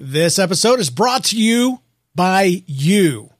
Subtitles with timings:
[0.00, 1.80] This episode is brought to you
[2.14, 3.30] by you.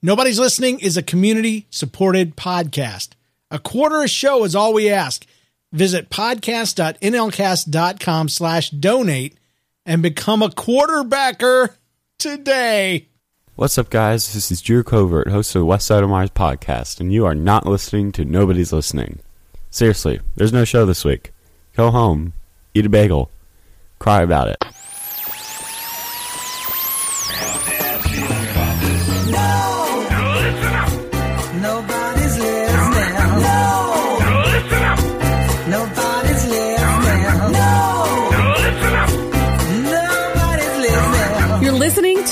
[0.00, 3.10] Nobody's Listening is a community supported podcast.
[3.50, 5.26] A quarter a show is all we ask.
[5.70, 9.36] Visit podcast.nlcast.com slash donate
[9.84, 11.74] and become a quarterbacker
[12.16, 13.08] today.
[13.56, 14.32] What's up, guys?
[14.32, 17.34] This is Drew Covert, host of the West Side of Mars podcast, and you are
[17.34, 19.18] not listening to Nobody's Listening.
[19.68, 21.32] Seriously, there's no show this week.
[21.76, 22.32] Go home,
[22.72, 23.30] eat a bagel,
[23.98, 24.56] cry about it.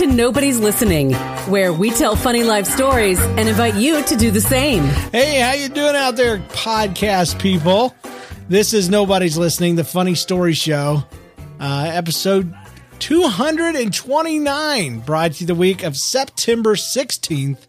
[0.07, 1.13] Nobody's Listening,
[1.51, 4.85] where we tell funny life stories and invite you to do the same.
[5.13, 7.95] Hey, how you doing out there, podcast people?
[8.49, 11.03] This is Nobody's Listening, the Funny Story Show,
[11.59, 12.55] uh, episode
[13.01, 17.67] 229, brought to you the week of September 16th,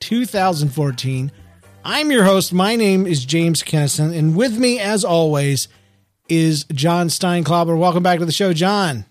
[0.00, 1.32] 2014.
[1.84, 2.52] I'm your host.
[2.52, 5.68] My name is James Kennison, and with me, as always,
[6.28, 7.78] is John Steinklauber.
[7.78, 9.04] Welcome back to the show, John.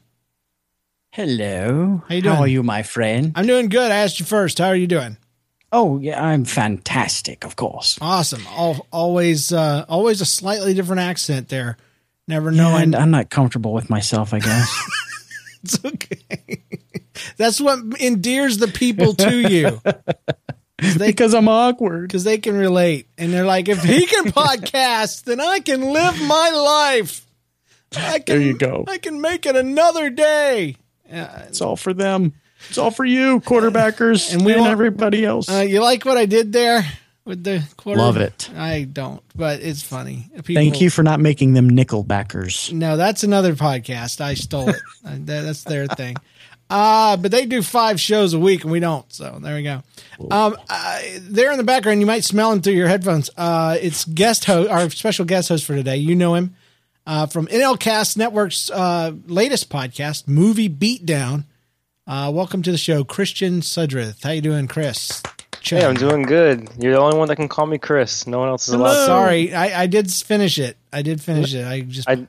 [1.15, 2.03] Hello.
[2.09, 2.35] How you doing?
[2.35, 3.31] How are you, my friend?
[3.35, 3.89] I'm doing good.
[3.89, 4.57] I asked you first.
[4.59, 5.15] How are you doing?
[5.71, 7.97] oh, yeah, I'm fantastic, of course.
[8.01, 8.45] Awesome.
[8.49, 11.77] Al always, uh, always a slightly different accent there.
[12.27, 12.83] Never No, knowing.
[12.83, 14.89] and I'm not comfortable with myself, I guess.
[15.63, 16.63] It's okay.
[17.37, 19.81] That's what endears the people to you.
[20.77, 22.07] They, because I'm awkward.
[22.09, 23.07] because they can relate.
[23.17, 27.25] And they're like, if he can podcast, then I can live my life.
[27.95, 28.83] I can, There you go.
[28.87, 30.75] I can make it another day.
[31.09, 32.33] It's all for them.
[32.69, 35.49] It's all for you, quarterbackers, And and, we won't- everybody else.
[35.49, 36.83] Uh, you like what I did there
[37.25, 37.99] with the quarter?
[38.01, 38.49] Love it.
[38.55, 40.29] I don't, but it's funny.
[40.43, 42.71] People, Thank you for not making them nickelbackers.
[42.71, 44.21] No, that's another podcast.
[44.21, 44.75] I stole it.
[45.05, 46.15] Uh, that- that's their thing.
[46.67, 49.05] Uh, but they do five shows a week and we don't.
[49.13, 49.83] So there we go.
[50.31, 53.29] Um, uh, there in the background, you might smell him through your headphones.
[53.37, 55.97] Uh, it's guest host, our special guest host for today.
[55.97, 56.55] You know him,
[57.05, 61.45] uh, from NLCast Network's, uh, latest podcast, Movie Beatdown.
[62.07, 64.23] Uh, welcome to the show, Christian Sudrith.
[64.23, 65.23] How you doing, Chris?
[65.61, 66.69] Hey, I'm doing good.
[66.77, 68.27] You're the only one that can call me Chris.
[68.27, 69.05] No one else is allowed.
[69.07, 70.77] Sorry, I, I did finish it.
[70.93, 71.65] I did finish it.
[71.65, 72.27] I just I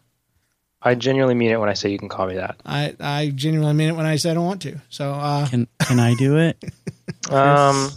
[0.81, 2.57] I genuinely mean it when I say you can call me that.
[2.65, 4.81] I, I genuinely mean it when I say I don't want to.
[4.89, 6.63] So, uh, Can can I do it?
[7.31, 7.91] Um,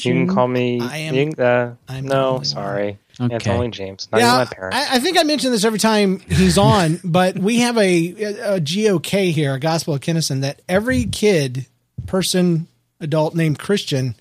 [0.00, 0.80] you can call me.
[0.80, 2.44] I am- you uh, I'm no, only one.
[2.44, 2.98] sorry.
[3.18, 4.08] Yeah, it's only James.
[4.10, 4.76] Not yeah, even my parents.
[4.76, 8.08] I, I think I mention this every time he's on, but we have a,
[8.56, 11.66] a GOK here, a Gospel of Kennison, that every kid,
[12.06, 12.68] person,
[13.00, 14.14] adult named Christian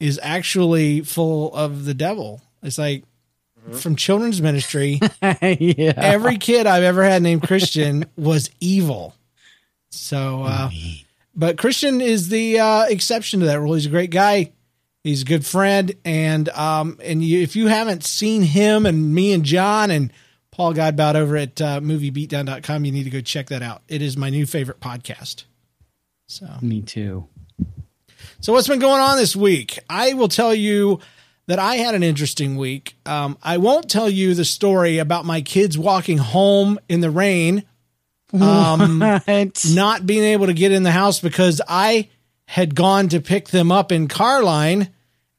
[0.00, 2.42] is actually full of the devil.
[2.62, 3.04] It's like
[3.62, 3.76] Mm-hmm.
[3.76, 5.92] from children's ministry, yeah.
[5.96, 9.14] every kid I've ever had named Christian was evil.
[9.88, 10.68] So, uh,
[11.36, 13.74] but Christian is the uh, exception to that rule.
[13.74, 14.50] He's a great guy.
[15.04, 19.32] He's a good friend, and um, and you, if you haven't seen him and me
[19.32, 20.12] and John and
[20.52, 23.82] Paul Godbout over at uh, moviebeatdown.com, you need to go check that out.
[23.88, 25.44] It is my new favorite podcast.
[26.28, 27.26] So, Me too.
[28.40, 29.78] so what's been going on this week?
[29.90, 31.00] I will tell you
[31.46, 32.96] that I had an interesting week.
[33.04, 37.64] Um, I won't tell you the story about my kids walking home in the rain,
[38.40, 38.98] um,
[39.74, 42.08] not being able to get in the house because I
[42.52, 44.90] had gone to pick them up in Carline,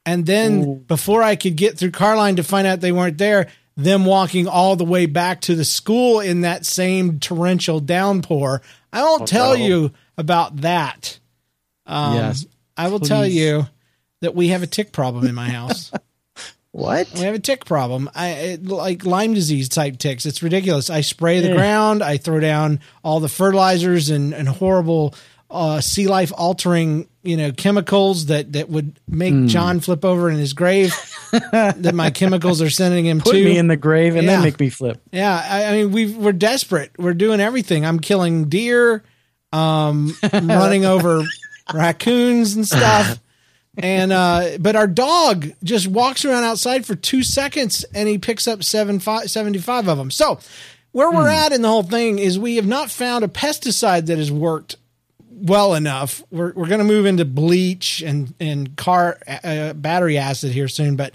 [0.03, 4.03] and then before I could get through Carline to find out they weren't there, them
[4.03, 8.63] walking all the way back to the school in that same torrential downpour.
[8.91, 9.63] I won't tell no.
[9.63, 11.19] you about that.
[11.85, 12.47] Um, yes.
[12.75, 13.68] I will tell you
[14.22, 15.91] that we have a tick problem in my house.
[16.72, 17.13] What?
[17.13, 18.09] we have a tick problem.
[18.16, 20.25] I it, like Lyme disease type ticks.
[20.25, 20.90] It's ridiculous.
[20.90, 22.02] I spray the ground.
[22.02, 25.13] I throw down all the fertilizers and, and horrible
[25.53, 29.47] uh, sea life altering you know chemicals that that would make Hmm.
[29.47, 30.94] John flip over in his grave.
[31.31, 33.46] that my chemicals are sending him Put to.
[33.46, 34.34] me in the grave and Yeah.
[34.34, 35.02] then make me flip.
[35.12, 36.91] Yeah, I, I mean we we're desperate.
[36.97, 37.86] We're doing everything.
[37.86, 39.03] I'm killing deer,
[39.53, 41.23] um, running over
[41.73, 43.20] raccoons and stuff.
[43.78, 48.47] And uh, but our dog just walks around outside for two seconds and he picks
[48.47, 50.11] up seven five, 75 of them.
[50.11, 50.40] So
[50.91, 54.20] where we're at in the whole thing is we have not found a pesticide that
[54.20, 54.76] has worked
[55.35, 56.24] well enough.
[56.32, 60.96] We're we're going to move into bleach and and car uh, battery acid here soon,
[60.96, 61.14] but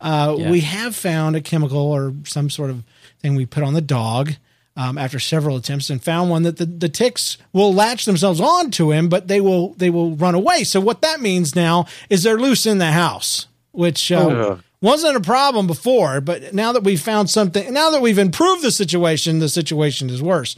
[0.00, 0.50] uh, Yeah.
[0.50, 2.82] we have found a chemical or some sort of
[3.20, 4.32] thing we put on the dog
[4.76, 8.90] um, after several attempts and found one that the, the ticks will latch themselves onto
[8.90, 10.64] him, but they will they will run away.
[10.64, 14.60] So what that means now is they're loose in the house, which uh, Oh.
[14.80, 18.70] wasn't a problem before, but now that we've found something, now that we've improved the
[18.72, 20.56] situation, the situation is worse.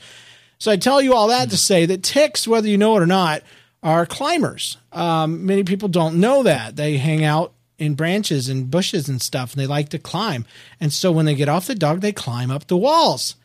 [0.64, 3.06] So I tell you all that to say that ticks, whether you know it or
[3.06, 3.42] not,
[3.82, 4.78] are climbers.
[4.92, 6.74] Um, many people don't know that.
[6.74, 10.46] They hang out in branches and bushes and stuff, and they like to climb.
[10.80, 13.36] And so when they get off the dog, they climb up the walls.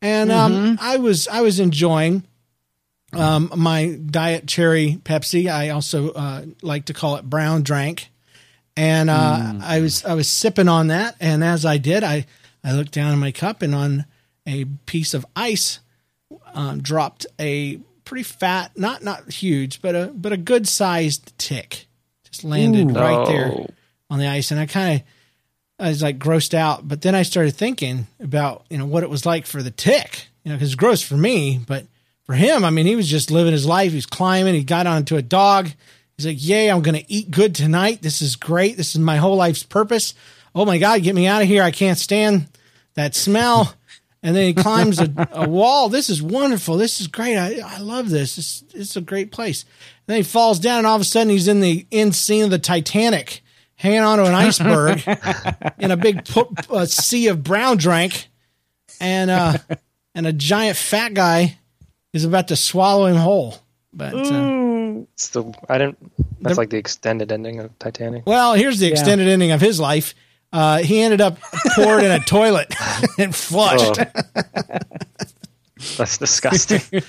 [0.00, 2.22] And um, I was I was enjoying
[3.12, 5.50] um, my diet cherry Pepsi.
[5.50, 8.08] I also uh, like to call it brown drank.
[8.76, 12.24] And uh, I was I was sipping on that, and as I did, I
[12.62, 14.04] I looked down in my cup, and on
[14.46, 15.80] a piece of ice
[16.54, 21.86] um, dropped a pretty fat, not not huge, but a but a good sized tick.
[22.24, 23.66] Just landed right there
[24.10, 25.06] on the ice, and I kind of
[25.78, 26.86] I was like grossed out.
[26.86, 30.26] But then I started thinking about you know what it was like for the tick,
[30.42, 31.86] you know, because it's gross for me, but
[32.24, 33.90] for him, I mean, he was just living his life.
[33.90, 34.54] He was climbing.
[34.54, 35.70] He got onto a dog.
[36.16, 38.02] He's like, "Yay, I'm going to eat good tonight.
[38.02, 38.76] This is great.
[38.76, 40.14] This is my whole life's purpose.
[40.54, 41.62] Oh my god, get me out of here!
[41.62, 42.48] I can't stand
[42.94, 43.74] that smell."
[44.22, 45.88] And then he climbs a, a wall.
[45.88, 46.76] This is wonderful.
[46.76, 47.36] This is great.
[47.36, 48.34] I, I love this.
[48.36, 49.62] This it's a great place.
[49.62, 49.70] And
[50.06, 52.50] then he falls down, and all of a sudden he's in the end scene of
[52.50, 53.42] the Titanic,
[53.76, 55.02] hanging onto an iceberg
[55.78, 58.26] in a big pu- uh, sea of brown drink,
[59.00, 59.58] and uh,
[60.16, 61.56] and a giant fat guy
[62.12, 63.54] is about to swallow him whole.
[63.92, 65.98] But uh, It's the I didn't.
[66.40, 68.26] That's like the extended ending of Titanic.
[68.26, 70.14] well, here's the extended ending of his life.
[70.52, 71.38] Uh, he ended up
[71.74, 72.74] poured in a toilet
[73.18, 74.00] and flushed.
[74.00, 74.78] Oh.
[75.96, 76.80] That's disgusting.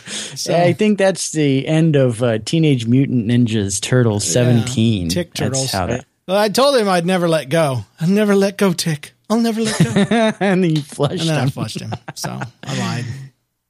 [0.50, 5.10] Yeah, I think that's the end of uh, Teenage Mutant Ninjas Turtles 17.
[5.10, 5.72] Tick That's turtles.
[5.72, 7.86] how that- Well, I told him I'd never let go.
[8.00, 9.14] I'll never let go, Tick.
[9.30, 9.90] I'll never let go.
[9.90, 11.92] and and then you flushed then I flushed him.
[12.16, 13.06] So I lied.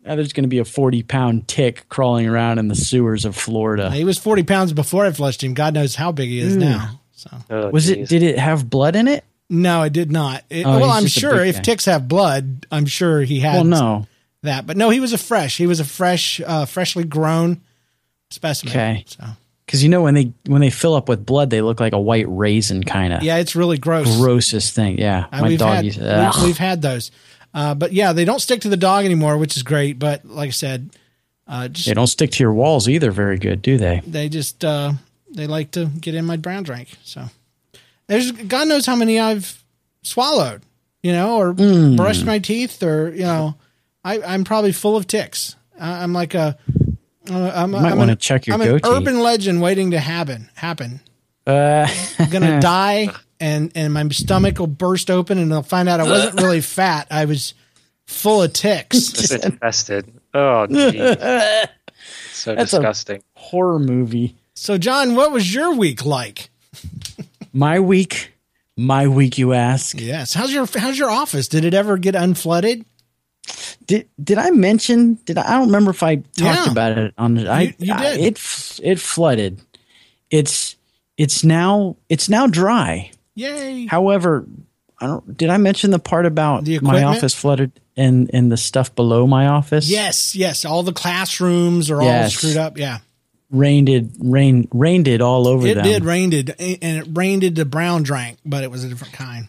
[0.02, 3.36] Now there's going to be a 40 pound tick crawling around in the sewers of
[3.36, 3.92] Florida.
[3.92, 5.54] He was 40 pounds before I flushed him.
[5.54, 7.02] God knows how big he is now.
[7.14, 8.08] So Oh, Was it?
[8.10, 9.24] Did it have blood in it?
[9.50, 10.44] No, it did not.
[10.50, 11.62] It- Oh, well, I'm sure if guy.
[11.62, 14.08] ticks have blood, I'm sure he had Well, no.
[14.44, 14.66] that.
[14.68, 15.58] But no, he was a fresh.
[15.58, 17.62] He was a fresh, uh, freshly grown
[18.30, 18.72] specimen.
[18.74, 19.04] Okay.
[19.08, 19.24] So
[19.66, 22.00] Because you know when they when they fill up with blood, they look like a
[22.00, 24.18] white raisin kind of yeah, it's really gross.
[24.18, 24.98] grossest thing.
[25.00, 26.00] Yeah, Uh, my we've dog had, used.
[26.02, 26.44] we- Ugh.
[26.46, 27.12] we've had those.
[27.54, 29.98] Uh, but yeah, they don't stick to the dog anymore, which is great.
[29.98, 30.92] But like I said,
[31.48, 33.10] uh, just They don't stick to your walls either.
[33.12, 34.02] Very good, do they?
[34.06, 34.94] they just uh,
[35.32, 36.90] they like to get in my brown drink.
[37.04, 37.30] So
[38.10, 39.64] there's God knows how many I've
[40.04, 40.62] swallowed,
[41.02, 41.96] you know, or Hmm.
[41.96, 43.56] brushed my teeth, or you know,
[44.04, 45.56] I, I'm probably full of ticks.
[45.80, 46.58] I- I'm like a
[47.32, 50.50] uh, I'm, might want to check your I'm an urban legend waiting to happen.
[50.56, 51.00] Happen.
[51.48, 51.88] Uh,
[52.20, 53.10] I'm gonna die,
[53.40, 57.08] and and my stomach will burst open, and they'll find out I wasn't really fat.
[57.12, 57.54] I was
[58.08, 58.98] full of ticks.
[59.32, 60.12] It's infested.
[60.34, 60.94] Oh, geez.
[62.34, 63.24] so That's a- disgusting.
[63.36, 64.36] horror movie.
[64.56, 66.50] So, John, what was your week like?
[67.54, 68.34] My week,
[68.78, 69.38] my week.
[69.38, 70.00] You ask.
[70.00, 70.34] Yes.
[70.34, 71.48] How's your How's your office?
[71.48, 72.86] Did it ever get unflooded?
[73.86, 75.16] Did did I mention?
[75.26, 76.72] Did I, I don't remember if I talked Yeah.
[76.72, 77.50] about it on the.
[77.50, 78.20] I, you I- did.
[78.38, 79.62] it it flooded.
[80.30, 80.76] It's
[81.18, 83.12] it's now it's now dry.
[83.36, 83.86] Yay!
[83.88, 84.46] However,
[85.00, 85.36] I don't.
[85.38, 89.26] Did I mention the part about The my office flooded and and the stuff below
[89.26, 89.90] my office?
[89.90, 90.66] yes, yes.
[90.66, 92.78] All the classrooms are all screwed up.
[92.78, 93.00] Yeah,
[93.52, 95.84] rained it rain rained it all over it them.
[95.84, 99.14] did rained it, and it rained it the brown drank, but it was a different
[99.14, 99.48] kind.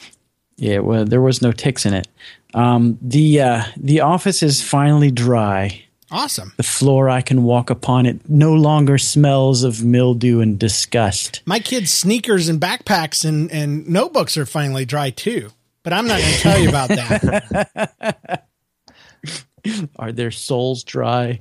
[0.57, 2.09] Yeah, well, there was no ticks in it.
[2.55, 5.85] Um, the uh, the office is finally dry.
[6.13, 6.53] Awesome.
[6.57, 11.41] The floor I can walk upon it no longer smells of mildew and disgust.
[11.47, 15.51] My kids' sneakers and backpacks and, and notebooks are finally dry too.
[15.83, 18.47] But I'm not going to tell you about that.
[19.97, 21.41] Are their souls dry?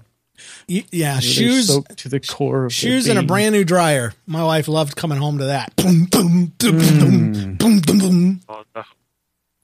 [0.70, 2.66] Y- yeah, Are they shoes, soaked to the core.
[2.66, 4.14] Of shoes, and a brand new dryer.
[4.28, 5.76] My wife loved coming home to that.
[5.76, 6.58] Boom, boom, mm.
[6.60, 8.42] boom, boom, boom, boom, boom.
[8.48, 8.84] Oh, no.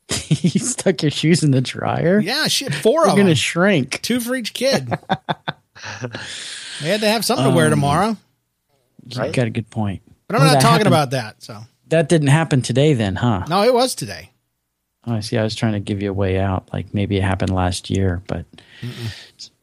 [0.29, 2.19] you stuck your shoes in the dryer.
[2.19, 4.01] Yeah, shit, 4 They're of gonna shrink.
[4.01, 4.87] two for each kid.
[6.81, 8.17] they had to have something to wear um, tomorrow.
[9.07, 10.01] You got a good point.
[10.27, 11.43] But I'm Oh, not talking happened- about that.
[11.43, 11.59] So
[11.89, 13.45] That didn't happen today, then, huh?
[13.47, 14.31] no, it was today.
[15.07, 15.37] Oh, I see.
[15.37, 18.23] I was trying to give you a way out, like maybe it happened last year,
[18.27, 18.45] but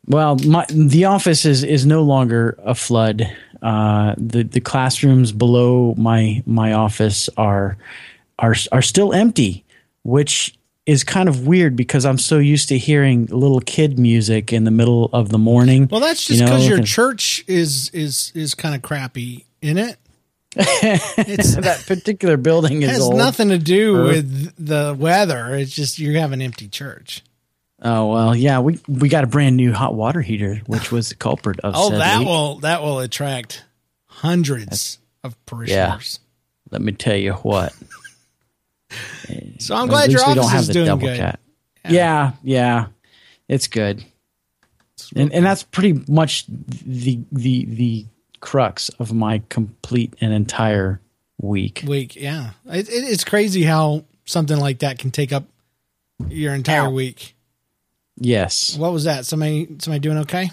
[0.07, 3.23] well, my the office is is no longer a flood.
[3.63, 7.77] Uh, the the classrooms below my my office are
[8.39, 9.65] are are still empty,
[10.03, 10.55] which
[10.85, 14.73] is kind of weird because I'm so used to hearing little kid music in the
[14.73, 15.87] middle of the morning.
[15.89, 19.79] Well, that's You just know, because your church is is is kind of crappy in
[19.79, 19.97] it.
[20.57, 23.17] It's that particular building is has old.
[23.17, 25.55] nothing to do with the weather.
[25.55, 27.23] It's just you have an empty church.
[27.85, 31.17] Oh well, yeah, we we got a brand new hot water heater, which was the
[31.17, 31.75] culprit of.
[31.77, 32.29] Oh, that leak.
[32.29, 33.65] will that will attract
[34.07, 36.21] hundreds of parishioners.
[36.71, 37.75] Let me tell you what.
[39.31, 41.17] Eh, so I'm At glad your office is the doing good.
[41.17, 41.41] cat.
[41.89, 42.33] Yeah.
[42.43, 42.87] yeah,
[43.49, 44.05] it's good.
[45.17, 48.07] and and that's pretty much the the the
[48.41, 51.01] crux of my complete and entire
[51.41, 51.85] week.
[51.87, 52.17] week.
[52.17, 55.45] Yeah, it, it, it's crazy how something like that can take up
[56.29, 57.35] your entire week.
[58.17, 58.77] Yes.
[58.77, 59.27] What was that?
[59.27, 60.51] Somebody, somebody doing okay?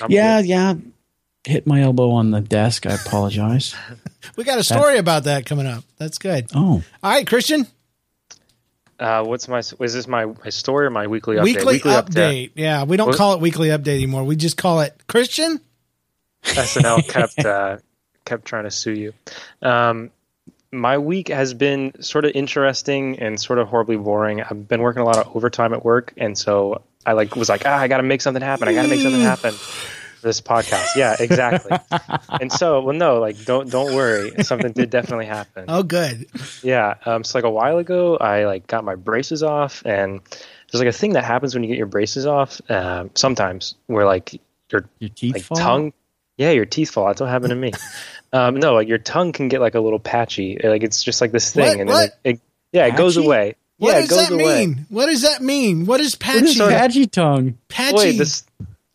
[0.00, 0.48] I'm Yeah, good.
[0.48, 0.74] yeah.
[1.46, 2.86] Hit my elbow on the desk.
[2.86, 3.74] I apologize.
[4.36, 5.84] We got a story about that coming up.
[5.98, 6.46] That's good.
[6.54, 7.66] Oh, All right, Christian,
[8.98, 9.58] Uh, what's my?
[9.58, 11.42] Is this my, my story or my weekly update?
[11.44, 12.52] weekly, update.
[12.54, 14.24] Yeah, we don't What- call it weekly update anymore.
[14.24, 15.60] We just call it Christian.
[16.42, 17.76] SNL kept uh,
[18.24, 19.12] kept trying to sue you.
[19.60, 20.10] Um,
[20.74, 24.42] my week has been sort of interesting and sort of horribly boring.
[24.42, 27.62] I've been working a lot of overtime at work, and so I like was like,
[27.66, 28.68] ah, I got to make something happen.
[28.68, 29.52] I got to make something happen.
[29.52, 31.76] for This podcast, yeah, exactly.
[32.40, 34.42] and so, well, no, like, don't don't worry.
[34.42, 35.66] Something did definitely happen.
[35.68, 36.26] Oh, good.
[36.62, 36.94] Yeah.
[37.04, 40.20] Um, so like a while ago, I like got my braces off, and
[40.70, 42.60] there's like a thing that happens when you get your braces off.
[42.70, 44.40] Um, sometimes where like
[44.70, 45.58] your your teeth like fall.
[45.58, 45.92] tongue,
[46.36, 47.06] yeah, your teeth fall.
[47.06, 47.72] That's what happened to me.
[48.34, 50.58] um, no, like your tongue can get like a little patchy.
[50.62, 51.80] Like it's just like this thing, What?
[51.80, 52.18] and What?
[52.24, 52.40] it, it
[52.72, 53.54] yeah, it goes away.
[53.78, 54.66] What yeah, does it goes that away.
[54.66, 54.86] mean?
[54.88, 55.86] What does that mean?
[55.86, 56.46] What is What patchy?
[56.46, 57.58] is patchy tongue?
[57.68, 57.96] patchy.
[57.96, 58.44] Wait, this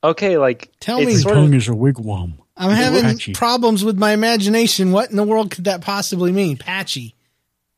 [0.04, 0.38] okay?
[0.38, 1.16] Like Tell it's me.
[1.16, 2.34] sort of is a wigwam.
[2.58, 3.34] I'm having patchy.
[3.34, 4.92] problems with my imagination.
[4.92, 6.58] What in the world could that possibly mean?
[6.58, 7.16] Patchy.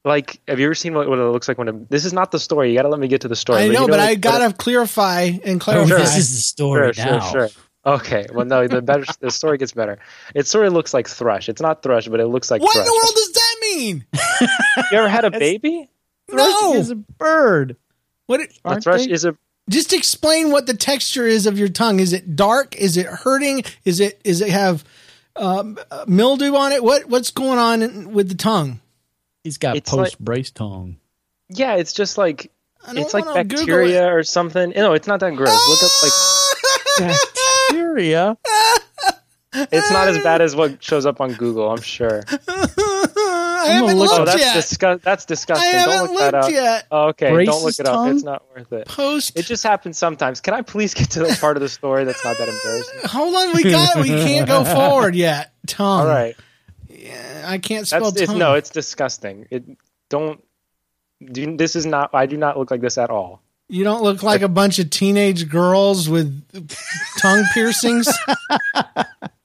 [0.03, 0.39] like.
[0.47, 2.39] Have you ever seen what, what it looks like when a, this is not the
[2.39, 2.69] story?
[2.71, 3.59] You got to let me get to the story.
[3.61, 5.87] I you know, but like, I gotta clarify and clarify.
[5.89, 5.99] sure.
[5.99, 7.19] This is the story sure, now.
[7.31, 7.61] sure, sure.
[7.85, 9.97] Okay, well, no, the better the story gets better.
[10.35, 11.49] It sort of looks like thrush.
[11.49, 14.05] It's not thrush, but it looks like what in the world does that mean?
[14.91, 15.89] You ever had a baby?
[16.31, 16.73] No.
[16.75, 17.75] is a bird.
[18.27, 18.39] What?
[18.41, 19.11] It, A thrush they?
[19.11, 19.35] is a
[19.69, 21.99] just explain what the texture is of your tongue.
[21.99, 22.75] Is it dark?
[22.75, 23.63] Is it hurting?
[23.83, 24.21] Is it?
[24.23, 24.83] Is it have
[25.35, 26.83] um, uh, mildew on it?
[26.83, 28.79] What What's going on in, with the tongue?
[29.43, 30.97] He's got It's like- post brace tongue.
[31.49, 31.75] yeah.
[31.77, 32.51] It's just like
[32.89, 34.11] it's like bacteria it.
[34.13, 34.71] or something.
[34.75, 35.49] No, it's not that gross.
[35.69, 37.17] Look up like
[37.95, 38.37] Bacteria.
[39.53, 41.69] it's not as bad as what shows up on Google.
[41.71, 42.23] I'm sure.
[42.47, 44.53] I haven't look- Oh, looked that's yet.
[44.55, 45.03] disgust.
[45.03, 45.71] That's I disgusting.
[45.71, 46.51] haven't Don't look that looked up.
[46.51, 46.87] yet.
[46.91, 47.93] Oh, okay, don't look it up.
[47.93, 48.15] tongue?
[48.15, 48.87] It's not worth it.
[48.87, 49.37] Post.
[49.37, 50.41] It just happens sometimes.
[50.41, 52.99] Can I please get to the part of the story that's not that embarrassing?
[53.05, 54.01] Hold on, we got it.
[54.01, 55.53] We can't go forward yet.
[55.67, 56.01] Tongue.
[56.01, 56.35] All right.
[57.45, 58.39] I can't spell That's it's, tongue.
[58.39, 59.47] no, it's disgusting.
[59.51, 59.63] It
[60.09, 60.43] don't.
[61.23, 62.11] Do, this is not.
[62.13, 63.41] I do not look like this at all.
[63.71, 66.43] You don't look like a bunch of teenage girls with
[67.19, 68.09] tongue piercings.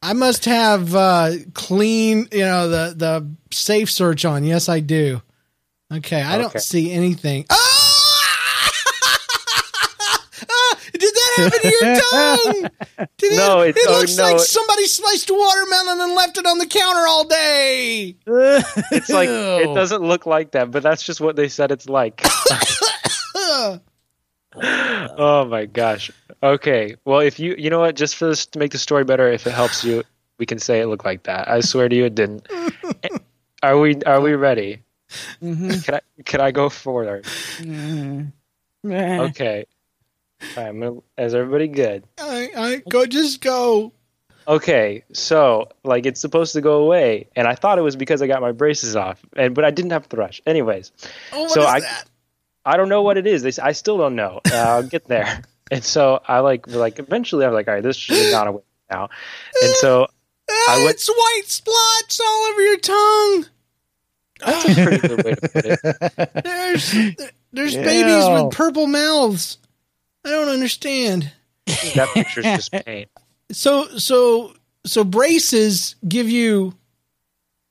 [0.03, 4.43] I must have uh, clean, you know, the the safe search on.
[4.43, 5.23] Yes, I do.
[5.95, 7.47] Okay, I don't see anything.
[7.51, 8.71] Ah!
[10.51, 13.09] Ah, Did that happen to your tongue?
[13.19, 14.25] Did it, No, it's- it oh, looks no.
[14.25, 18.17] like somebody sliced a watermelon and left it on the counter all day.
[18.91, 22.27] It's like it doesn't look like that, but that's just what they said it's like.
[25.19, 26.11] oh my gosh.
[26.43, 26.97] Okay.
[27.05, 29.47] Well, if you you know what, just for this to make the story better, if
[29.47, 30.03] it helps you,
[30.39, 31.49] we can say it looked like that.
[31.49, 32.47] I swear to you, it didn't.
[33.63, 34.83] are we Are we ready?
[35.43, 35.81] Mm-hmm.
[35.81, 37.27] Can I Can I go forward?
[38.85, 39.65] Okay.
[40.43, 42.05] All right, I'm gonna, is everybody good?
[42.19, 43.93] I, I go, just go.
[44.49, 48.27] Okay, so like it's supposed to go away, and I thought it was because I
[48.27, 50.41] got my braces off, and but I didn't have thrush.
[50.47, 50.93] Anyways,
[51.33, 52.05] Oh, what is So I- that?
[52.67, 53.43] I don't know what it is.
[53.43, 54.41] They, I still don't know.
[54.53, 55.43] Uh, I'll get there.
[55.69, 58.63] And so I like like eventually I'm like, all right, this should have gone away
[58.89, 59.09] now.
[59.65, 60.07] And so
[60.49, 63.47] I went- it's white splotch all over your tongue.
[64.39, 66.35] that's a pretty good way to put it.
[66.45, 66.93] There's
[67.53, 69.59] there's babies with purple mouths.
[70.25, 71.33] I don't understand.
[71.97, 73.09] That picture's just paint.
[73.51, 74.53] So so
[74.85, 76.75] so braces give you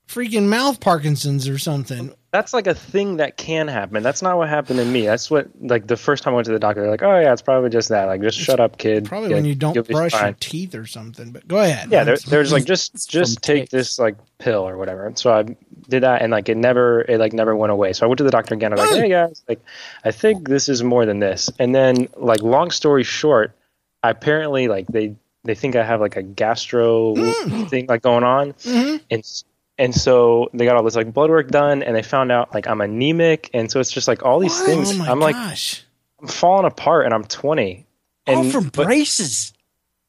[0.08, 2.14] freaking mouth Parkinson's or something.
[2.32, 4.02] That's like a thing that can happen.
[4.02, 5.06] That's not what happened to me.
[5.06, 7.32] That's what like the first time I went to the doctor, they're like, oh yeah,
[7.32, 8.04] it's probably just that.
[8.04, 9.06] Like, just shut up, kid.
[9.06, 11.30] Probably Yeah, when you don't brush your teeth or something.
[11.30, 11.90] But go ahead.
[11.90, 13.72] yeah there, there's like just just take ticks.
[13.72, 15.42] this like pill or whatever and so i
[15.88, 18.24] did that and like it never it like never went away so i went to
[18.24, 19.60] the doctor again i'm like hey guys like
[20.04, 23.56] i think this is more than this and then like long story short
[24.02, 27.68] I apparently like they they think i have like a gastro mm.
[27.70, 28.96] thing like going on mm-hmm.
[29.10, 29.44] and s-
[29.78, 32.66] and so they got all this like blood work done and they found out like
[32.66, 35.82] i'm anemic and so it's just like all these things Oh my i'm like gosh.
[36.20, 37.86] i'm falling apart and i'm 20
[38.26, 39.52] and All from but- braces.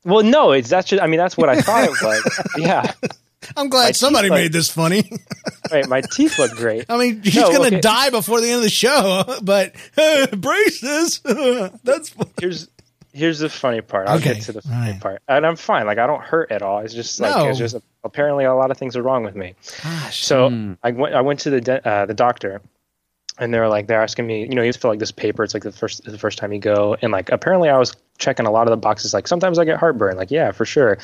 [0.05, 2.21] well no it's that's just i mean that's what i thought it was like.
[2.57, 2.91] yeah
[3.55, 5.09] I'm glad somebody teeth, like- made this funny.
[5.71, 7.79] right my teeth look great I mean, he's No, gonna okay.
[7.79, 9.74] die before the end of the show, but
[10.41, 11.19] braces.
[11.83, 12.67] That's here's
[13.17, 14.07] here's the funny part.
[14.07, 15.01] I'll Okay, get to the funny right.
[15.01, 15.86] part, and I'm fine.
[15.86, 16.79] Like I don't hurt at all.
[16.79, 17.50] It's just like No.
[17.50, 19.55] it's just apparently a lot of things are wrong with me.
[19.83, 20.24] gosh.
[20.24, 22.62] So I went I went to the de- uh, the doctor,
[23.39, 25.43] and they're like they're asking me, you know, you have to fill like this paper.
[25.43, 28.47] It's like the first the first time you go, and like apparently I was checking
[28.47, 29.13] a lot of the boxes.
[29.13, 30.17] Like sometimes I get heartburn.
[30.17, 30.97] Like yeah, for sure.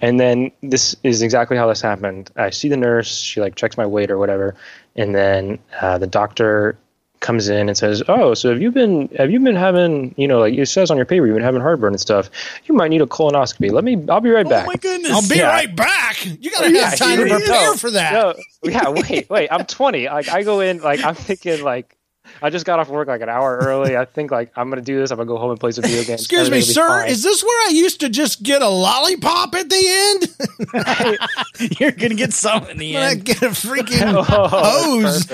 [0.00, 2.30] And then this is exactly how this happened.
[2.36, 3.16] I see the nurse.
[3.16, 4.54] She like checks my weight or whatever,
[4.96, 6.78] and then uh, the doctor
[7.24, 10.38] comes in and says, "Oh, so have you been have you been having you know
[10.38, 12.30] like it says on your paper you've been having heartburn and stuff?
[12.66, 13.72] You might need a colonoscopy.
[13.72, 14.04] Let me.
[14.08, 15.10] I'll be right oh back." Oh my goodness.
[15.12, 15.48] I'll be Yeah.
[15.48, 16.24] right back.
[16.24, 18.12] You gotta Yeah, have time to prepare no, for that.
[18.12, 19.48] No, yeah, wait, wait.
[19.50, 20.06] I'm 20.
[20.08, 21.96] Like I go in, like I'm thinking, like
[22.42, 23.96] I just got off work like an hour early.
[23.96, 25.10] I think like I'm gonna do this.
[25.10, 26.20] I'm gonna go home and play some video games.
[26.22, 26.88] Excuse me, Everything will sir.
[27.02, 27.10] fine.
[27.10, 31.18] Is this where I used to just get a lollipop at the
[31.60, 31.78] end?
[31.80, 33.24] You're gonna get some in the When I end.
[33.24, 35.26] get a freaking Oh, hose.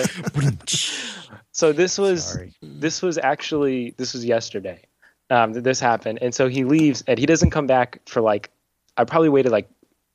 [1.53, 2.55] So this was Sorry.
[2.63, 4.83] this was actually this was yesterday
[5.31, 8.51] um, that this happened, and so he leaves and he doesn't come back for like
[8.97, 9.69] I probably waited like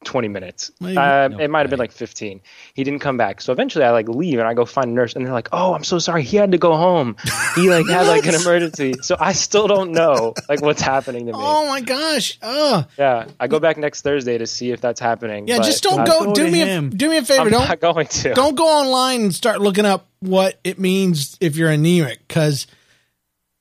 [0.05, 0.71] 20 minutes.
[0.79, 0.97] Maybe.
[0.97, 2.39] Uh, No it might have been like 15.
[2.74, 3.41] He didn't come back.
[3.41, 5.74] So eventually I like leave and I go find a nurse and they're like, "Oh,
[5.74, 6.24] I'm so sorry.
[6.24, 7.15] He had to go home.
[7.55, 11.33] He like had like an emergency." So I still don't know like what's happening to
[11.33, 11.38] me.
[11.41, 12.38] Oh my gosh.
[12.41, 12.85] Oh.
[12.97, 15.47] Yeah, I go back next Thursday to see if that's happening.
[15.47, 16.25] Yeah, just don't go.
[16.25, 17.41] go Do to me a do me a favor.
[17.41, 18.33] I'm don't not going to.
[18.33, 22.67] don't go online and start looking up what it means if you're anemic because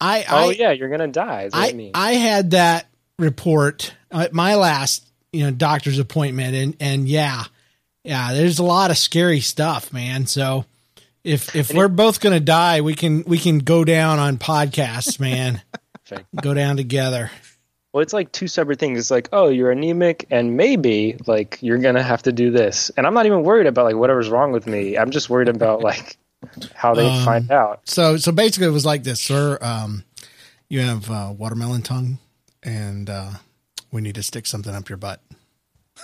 [0.01, 1.49] I Oh yeah, you're gonna die.
[1.53, 1.91] I.
[1.95, 2.87] I had that
[3.19, 7.45] report at my last you know doctor's appointment and and yeah
[8.05, 10.65] yeah there's a lot of scary stuff man so
[11.25, 15.61] if if we're both gonna die we can we can go down on podcasts man
[16.43, 17.31] go down together
[17.93, 18.99] Well, it's like two separate things.
[18.99, 22.91] It's like, oh, you're anemic, and maybe like you're gonna have to do this.
[22.97, 24.99] And I'm not even worried about like whatever's wrong with me.
[24.99, 26.17] I'm just worried about like
[26.75, 27.89] how they Um, find out.
[27.89, 30.03] so so basically it was like this sir um
[30.69, 32.19] you have uh, watermelon tongue
[32.65, 33.31] and uh
[33.95, 35.23] we need to stick something up your butt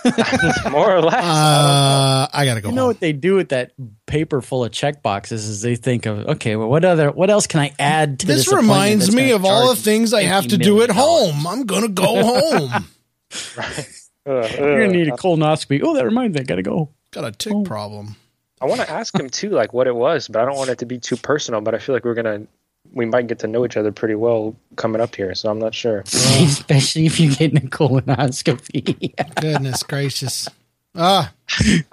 [0.71, 1.13] More or less.
[1.23, 2.87] uh i gotta go You know home.
[2.91, 3.73] what they do with that
[4.05, 7.45] paper full of check boxes is they think of okay, well, what other, what else
[7.45, 8.45] can I add to this?
[8.45, 10.95] this reminds me of all the things I have to do at million?
[11.35, 11.45] home.
[11.47, 12.85] I'm gonna go home.
[13.53, 13.85] Ugh,
[14.25, 15.19] You're gonna need a ugh.
[15.19, 15.81] colonoscopy.
[15.83, 16.89] Oh, that reminds me, I gotta go.
[17.11, 18.15] Got a tick problem.
[18.61, 20.79] I want to ask him too, like what it was, but I don't want it
[20.79, 21.59] to be too personal.
[21.61, 22.47] But I feel like we're gonna,
[22.93, 25.33] we might get to know each other pretty well coming up here.
[25.35, 25.99] So I'm not sure.
[26.05, 29.13] Especially if you're getting a colonoscopy.
[29.41, 30.47] Goodness gracious.
[30.93, 31.31] Ah,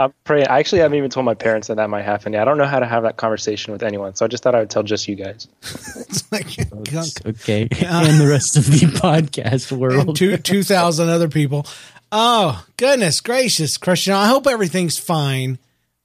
[0.01, 0.49] I'm praying.
[0.49, 2.33] I actually haven't even told my parents that that might happen.
[2.33, 2.43] yet.
[2.43, 4.59] I don't know how to have that conversation with anyone, so I just thought I
[4.59, 5.47] would tell just you guys.
[5.63, 6.57] it's like
[6.91, 7.13] gunk.
[7.25, 10.17] okay, and the rest of the podcast And world.
[10.17, 11.65] two two thousand other people.
[12.11, 14.15] Oh goodness gracious, Christian.
[14.15, 15.59] I hope everything's fine.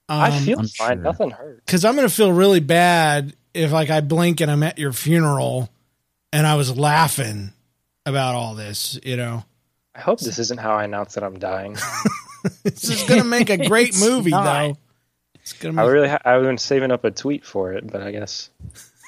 [0.08, 0.88] I Um, feel I'm fine.
[0.98, 1.02] sure.
[1.02, 1.66] Nothing hurt.
[1.66, 5.70] because I'm gonna feel really bad if like I blink and I'm at your funeral
[6.32, 7.52] and I was laughing
[8.04, 8.98] about all this.
[9.02, 9.44] You know,
[9.94, 11.76] I hope this isn't how I announce that I'm dying.
[12.64, 14.44] this is gonna make a great movie not.
[14.44, 14.78] though.
[15.36, 18.10] It's gonna I really, ha- I've been saving up a tweet for it, but I
[18.10, 18.50] guess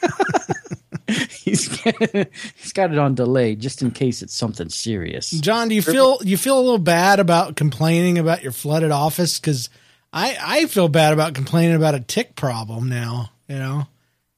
[1.08, 5.30] he's he's got it on delay just in case it's something serious.
[5.30, 9.40] John, do you feel you feel a little bad about complaining about your flooded office?
[9.40, 9.70] Because
[10.12, 13.30] I I feel bad about complaining about a tick problem now.
[13.48, 13.86] You know,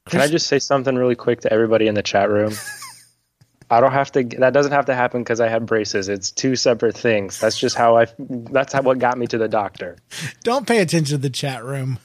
[0.09, 2.53] Can I just say something really quick to everybody in the chat room?
[3.71, 4.25] I don't have to.
[4.25, 6.09] That doesn't have to happen because I had braces.
[6.09, 7.39] It's two separate things.
[7.39, 8.07] That's just how I.
[8.19, 9.97] That's how what got me to the doctor.
[10.43, 11.99] don't pay attention to the chat room.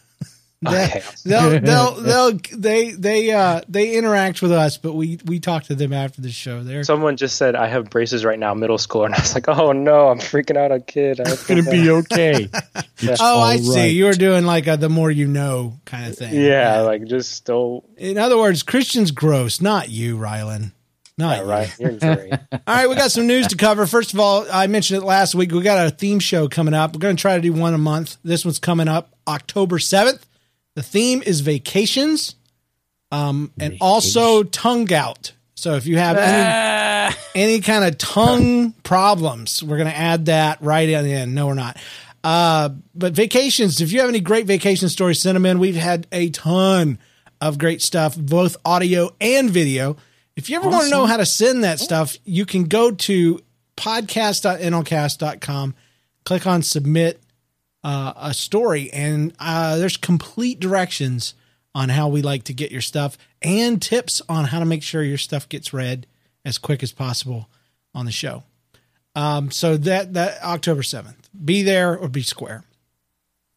[0.74, 1.04] They, Okay.
[1.26, 5.76] they'll, they'll, they'll, they, they, uh, they interact with us, but we, we talk to
[5.76, 6.64] them after the show.
[6.64, 9.48] They're Someone just said I have braces right now, middle school, and I was like,
[9.48, 11.20] oh no, I'm freaking out, a kid.
[11.20, 12.50] I It's gonna be okay.
[12.54, 13.90] oh, I all see.
[13.90, 16.34] You were doing like a the more you know kind of thing.
[16.34, 17.84] Yeah, like just still.
[17.98, 20.72] In other words, Christian's gross, not you, Rylan.
[21.18, 21.76] Not Yeah, right.
[21.80, 22.34] You're great.
[22.52, 23.86] All right, we got some news to cover.
[23.86, 25.52] First of all, I mentioned it last week.
[25.52, 26.94] We got a theme show coming up.
[26.94, 28.18] We're going to try to do one a month.
[28.24, 30.22] This one's coming up October 7th.
[30.76, 32.36] The theme is vacations
[33.12, 35.34] um, and also tongue gout.
[35.56, 40.62] So if you have any, any kind of tongue problems, we're going to add that
[40.62, 41.36] right in the end.
[41.36, 41.78] No, we're not.
[42.24, 45.60] Uh, but vacations, if you have any great vacation stories, send them in.
[45.60, 46.98] We've had a ton
[47.40, 49.98] of great stuff, both audio and video.
[50.36, 53.40] If you ever want to know how to send that stuff, you can go to
[53.78, 55.76] podcast.nlcast.com,
[56.26, 57.22] click on submit
[57.84, 61.34] uh, a story, and uh, there's complete directions
[61.76, 65.04] on how we like to get your stuff and tips on how to make sure
[65.04, 66.06] your stuff gets read
[66.46, 67.50] as quick as possible
[67.96, 68.44] on the show.
[69.16, 72.64] Um, so that that October seventh, be there or be square.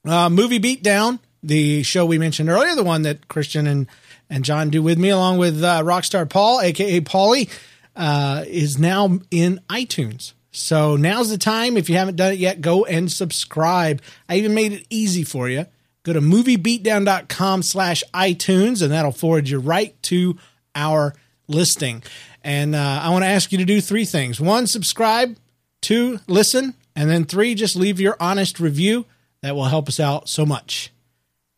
[0.06, 3.86] Uh, movie beatdown, the show we mentioned earlier, the one that Christian and
[4.28, 7.48] and John do with me, along with uh, Rockstar Paul, aka Paulie,
[7.94, 10.32] uh, is now in iTunes.
[10.56, 11.76] So now's the time.
[11.76, 14.00] If you haven't done it yet, go and subscribe.
[14.26, 15.66] I even made it easy for you.
[16.02, 20.38] Go to moviebeatdown.com slash iTunes, and that'll forward you right to
[20.74, 21.14] our
[21.46, 22.02] listing.
[22.42, 25.36] And uh, I want to ask you to do three things: one, subscribe;
[25.82, 29.04] two, listen; and then three, just leave your honest review.
[29.42, 30.90] That will help us out so much.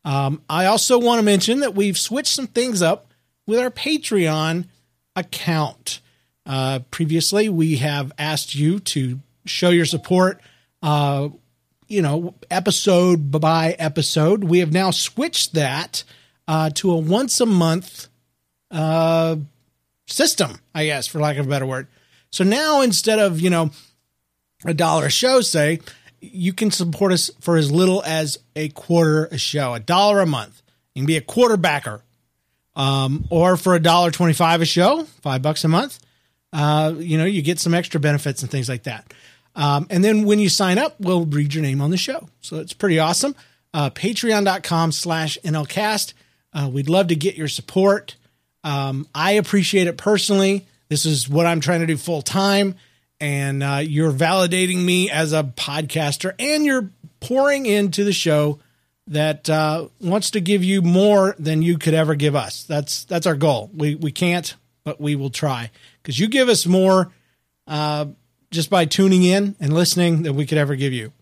[0.05, 3.13] Um, I also want to mention that we've switched some things up
[3.47, 4.67] with our Patreon
[5.15, 6.01] account.
[6.49, 10.41] Uh, previously, we have asked you to show your support,
[10.83, 11.29] uh,
[11.87, 14.45] you know, episode by episode.
[14.45, 16.05] We have now switched that
[16.47, 18.09] uh, to a once a month
[18.71, 19.37] uh,
[20.07, 21.87] system, I guess, for lack of a better word.
[22.31, 23.71] So now instead of, you know,
[24.65, 25.81] a dollar a show, say,
[26.21, 30.27] you can support us for as little as a quarter a show, a dollar a
[30.27, 30.63] month.
[30.95, 32.01] You can be a quarterbacker.
[32.75, 35.99] Um, or for a dollar twenty-five a show, five bucks a month,
[36.53, 39.13] uh, you know, you get some extra benefits and things like that.
[39.55, 42.29] Um, and then when you sign up, we'll read your name on the show.
[42.41, 43.35] So it's pretty awesome.
[43.75, 46.15] Uh, Patreon.com slash NLCast.
[46.53, 48.17] Uh, we'd love to get your support.
[48.65, 50.67] Um, I appreciate it personally.
[50.89, 52.77] This is what I'm trying to do full time.
[53.21, 58.61] And uh, you're validating me as a podcaster and you're pouring into the show
[59.09, 62.65] that uh, wants to give you more than you could ever give us.
[62.65, 63.71] That's that's our goal.
[63.75, 64.55] We we can't,
[64.89, 65.71] but we will try
[66.03, 67.13] because you give us more
[67.67, 68.07] uh,
[68.51, 71.13] just by tuning in and listening than we could ever give you.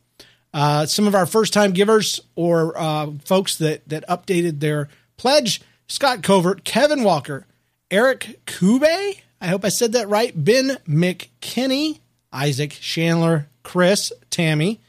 [0.55, 5.61] Uh, some of our first time givers or uh, folks that that updated their pledge:
[5.89, 7.45] Scott Covert, Kevin Walker,
[7.91, 9.19] Eric Kube.
[9.41, 10.33] I hope I said that right.
[10.37, 11.99] Ben McKinney,
[12.33, 14.81] Isaac Chandler, Chris, Tammy,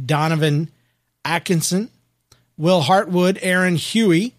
[0.00, 0.70] Donovan
[1.24, 1.90] Atkinson,
[2.56, 4.34] Will Hartwood, Aaron Huey,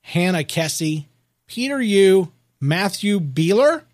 [0.00, 1.04] Hannah Kessie,
[1.46, 3.84] Peter Yu, Matthew Beeler,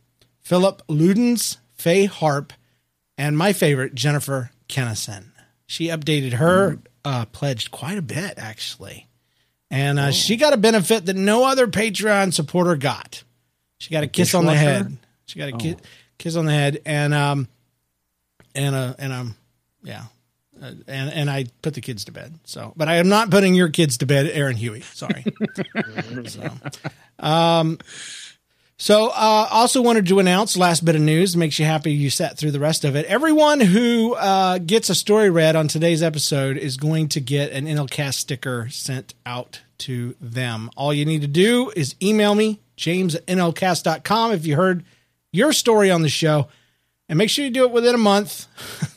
[0.41, 2.53] Philip Ludens, Faye Harp,
[3.19, 5.27] and my favorite, Jennifer Kennison.
[5.67, 9.09] She updated her uh, pledged quite a bit, actually.
[9.71, 13.25] And uh, she got a benefit that no other Patreon supporter got.
[13.79, 14.97] She got a kiss on the head.
[15.27, 15.77] She got a ki-
[16.19, 17.49] kiss on the head, and um,
[18.55, 19.37] and uh, and um,
[19.83, 20.05] yeah,
[20.63, 22.39] uh, and and I put the kids to bed.
[22.45, 24.83] So, but I am not putting your kids to bed, Aaron Huey.
[24.83, 25.25] Sorry.
[26.27, 26.51] so,
[27.19, 27.79] um,
[28.77, 32.37] so uh, also wanted to announce last bit of news makes you happy you sat
[32.37, 33.07] through the rest of it.
[33.07, 37.67] Everyone who uh, gets a story read on today's episode is going to get an
[37.67, 40.71] NLCast sticker sent out to them.
[40.77, 44.85] All you need to do is email me, james at nlcast.com, if you heard
[45.33, 46.49] your story on the show.
[47.09, 48.47] And make sure you do it within a month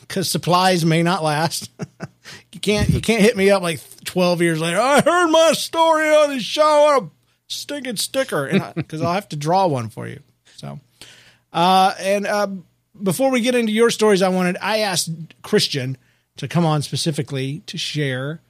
[0.00, 1.70] because supplies may not last.
[2.52, 4.80] you can't you can't hit me up like 12 years later.
[4.80, 6.62] I heard my story on the show.
[6.62, 7.08] I
[7.48, 10.20] stinking sticker because I'll have to draw one for you.
[10.56, 10.80] So,
[11.52, 12.48] uh, and uh,
[13.02, 15.10] before we get into your stories, I wanted I asked
[15.42, 15.96] Christian
[16.36, 18.40] to come on specifically to share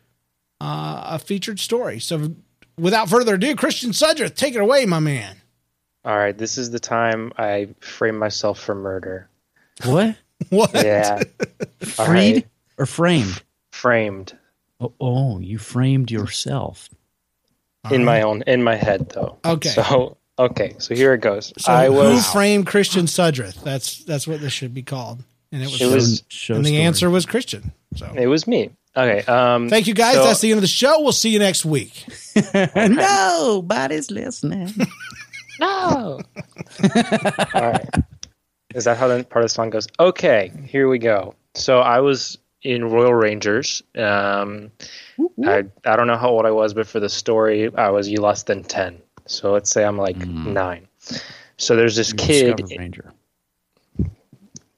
[0.61, 2.01] uh, a featured story.
[2.01, 2.33] So,
[2.79, 5.37] without further ado, Christian Sudreth, take it away, my man.
[6.05, 9.29] All right, this is the time I frame myself for murder.
[9.85, 10.17] What?
[10.51, 10.71] What?
[10.73, 11.21] Yeah,
[11.99, 12.47] All Freed right.
[12.79, 13.43] or framed?
[13.73, 14.39] framed
[14.81, 16.89] Oh, oh, you framed yourself.
[17.93, 19.39] In my own in my head though.
[19.45, 19.69] Okay.
[19.71, 21.53] So okay, so here it goes.
[21.59, 23.63] So I who framed Christian Sudreth?
[23.63, 25.23] That's that's what this should be called.
[25.53, 26.83] And it was, It was- Show and the story.
[26.83, 27.73] answer was Christian.
[27.97, 28.71] So it was me.
[28.97, 29.25] Okay.
[29.31, 30.17] Um, thank you guys.
[30.17, 31.01] so- That's the end of the show.
[31.01, 32.05] We'll see you next week.
[32.77, 34.73] Nobody's listening.
[35.61, 36.21] No.
[36.85, 37.89] All right.
[38.77, 39.89] Is that how the part of the song goes?
[39.99, 41.35] Okay, here we go.
[41.55, 43.83] So I was in Royal Rangers.
[43.97, 44.71] Um,
[45.45, 48.21] I I don't know how old I was, but for the story, I was you
[48.21, 49.01] less than ten.
[49.27, 50.89] So let's say I'm like nine.
[51.57, 53.13] So there's this kid, Discover Ranger.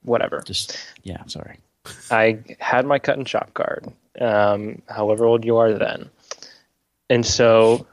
[0.02, 0.42] whatever.
[0.44, 1.58] Just yeah, sorry.
[2.10, 6.10] I had my cut and chop card, um, however old you are then.
[7.08, 7.86] And so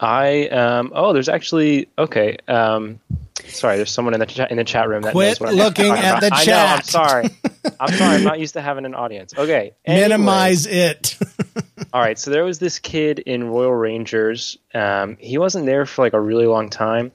[0.00, 2.36] I, um, oh, there's actually, okay.
[2.46, 3.00] Um,
[3.46, 5.56] sorry, there's someone in the, chat in the chat room that Quit knows what I'm
[5.56, 7.30] looking at the I know, I'm sorry.
[7.80, 8.16] I'm sorry.
[8.16, 9.34] I'm not used to having an audience.
[9.36, 9.72] Okay.
[9.84, 10.08] anyway.
[10.08, 11.18] Minimize it.
[11.92, 14.58] All right, so there was this kid in Royal Rangers.
[14.74, 17.12] Um, he wasn't there for like a really long time,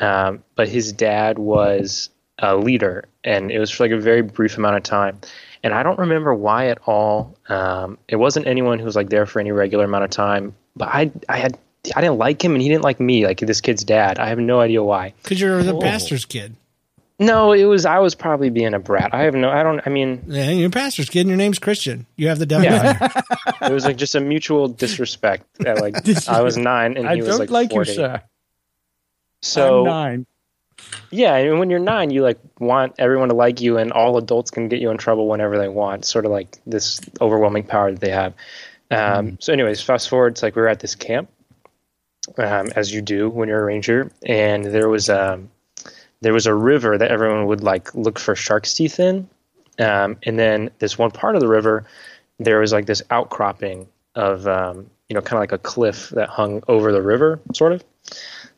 [0.00, 4.56] um, but his dad was a leader, and it was for like a very brief
[4.58, 5.20] amount of time.
[5.62, 7.36] And I don't remember why at all.
[7.48, 10.88] Um, it wasn't anyone who was like there for any regular amount of time, but
[10.88, 11.58] I, I had,
[11.94, 14.18] I didn't like him, and he didn't like me, like this kid's dad.
[14.18, 15.14] I have no idea why.
[15.22, 16.56] Because you're the pastor's kid.
[17.20, 19.12] No, it was I was probably being a brat.
[19.12, 19.80] I have no, I don't.
[19.84, 22.06] I mean, Yeah, you're a pastor's kid and your name's Christian.
[22.16, 22.64] You have the devil.
[22.64, 23.08] Yeah.
[23.62, 25.44] it was like just a mutual disrespect.
[25.66, 25.96] At like
[26.28, 28.20] I was nine and he was like, 40.
[29.40, 30.26] So nine.
[31.10, 34.50] yeah, and when you're nine, you like want everyone to like you, and all adults
[34.50, 36.04] can get you in trouble whenever they want.
[36.04, 38.34] Sort of like this overwhelming power that they have.
[38.90, 40.32] Um, So, anyways, fast forward.
[40.34, 41.28] It's like we were at this camp,
[42.38, 45.50] um, as you do when you're a ranger, and there was um,
[46.20, 49.28] there was a river that everyone would like look for shark's teeth in,
[49.78, 51.84] um, and then this one part of the river,
[52.38, 56.28] there was like this outcropping of um, you know kind of like a cliff that
[56.28, 57.84] hung over the river, sort of.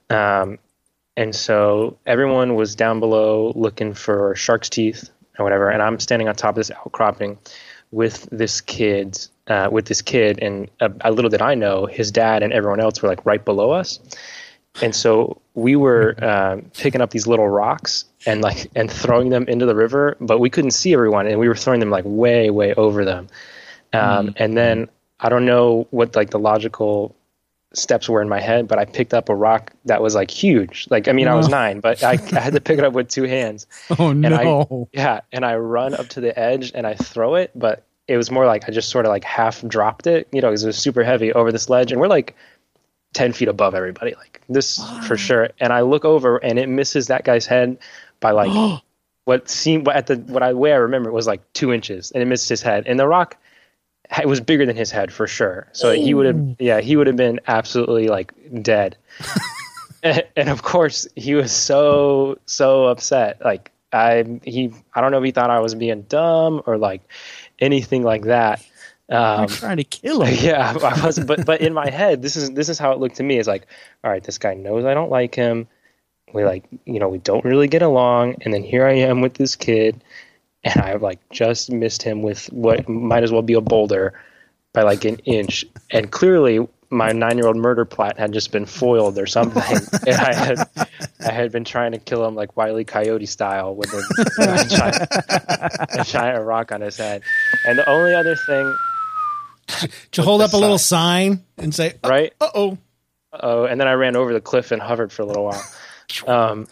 [0.08, 0.58] Um,
[1.16, 6.28] and so everyone was down below looking for shark's teeth or whatever, and I'm standing
[6.28, 7.38] on top of this outcropping
[7.90, 9.18] with this kid,
[9.50, 12.80] uh, with this kid, and uh, a little did I know, his dad and everyone
[12.80, 13.98] else were like right below us,
[14.80, 19.44] and so we were um, picking up these little rocks and like and throwing them
[19.48, 22.48] into the river, but we couldn't see everyone, and we were throwing them like way,
[22.50, 23.26] way over them,
[23.92, 27.14] um, and then I don't know what like the logical
[27.72, 30.86] steps were in my head, but I picked up a rock that was like huge.
[30.90, 33.08] Like, I mean, I was nine, but I, I had to pick it up with
[33.08, 33.66] two hands.
[33.98, 34.88] Oh And I, no!
[34.92, 38.30] yeah, and I run up to the edge and I throw it, but it was
[38.30, 40.76] more like I just sort of like half dropped it, you know, because it was
[40.76, 42.36] super heavy over this ledge, and we're like
[43.14, 45.50] ten feet above everybody, like this for sure.
[45.60, 47.78] And I look over and it misses that guy's head
[48.18, 48.82] by like
[49.24, 52.20] what seemed at the what I way I remember it was like two inches, and
[52.22, 53.36] it missed his head, and the rock
[54.18, 55.68] it was bigger than his head for sure.
[55.72, 58.96] So he would have, yeah, he would have been absolutely like dead.
[60.02, 63.40] and, and of course, he was so so upset.
[63.44, 67.02] Like I, he, I don't know if he thought I was being dumb or like
[67.60, 68.64] anything like that.
[69.08, 70.38] I'm Um, trying to kill him.
[70.44, 71.26] yeah, I wasn't.
[71.26, 73.38] But but in my head, this is this is how it looked to me.
[73.38, 73.66] It's like,
[74.04, 75.66] all right, this guy knows I don't like him.
[76.32, 78.36] We like, you know, we don't really get along.
[78.42, 80.00] And then here I am with this kid,
[80.62, 84.14] and I like just missed him with what might as well be a boulder
[84.72, 85.64] by like an inch.
[85.90, 89.62] And clearly, my nine-year-old murder plot had just been foiled or something.
[90.06, 90.68] and I had
[91.24, 92.84] I had been trying to kill him like Wile E.
[92.84, 93.98] Coyote style with a,
[94.42, 97.22] a, giant, a giant rock on his head.
[97.66, 98.76] And the only other thing
[100.12, 101.36] To hold up a little sign.
[101.36, 102.32] sign and say, right?
[102.40, 102.78] "Uh oh."
[103.32, 105.62] Uh oh, and then I ran over the cliff and hovered for a little while.
[106.26, 106.66] Um,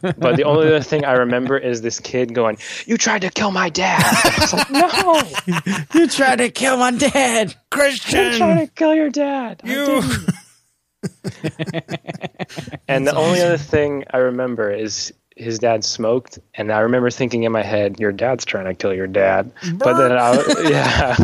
[0.00, 3.50] but the only other thing I remember is this kid going, "You tried to kill
[3.50, 4.02] my dad."
[4.52, 5.22] Like, "No,
[5.94, 7.54] You tried to kill my dad.
[8.32, 10.02] I'm trying to kill your dad." You.
[12.88, 17.42] And the only other thing I remember is his dad smoked, and I remember thinking
[17.42, 21.16] in my head, "Your dad's trying to kill your dad." But then I, was- yeah,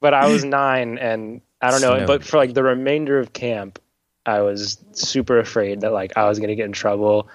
[0.00, 1.94] but I was nine, and I don't know.
[2.06, 3.78] But for like the remainder of camp,
[4.26, 7.28] I was super afraid that like I was gonna get in trouble.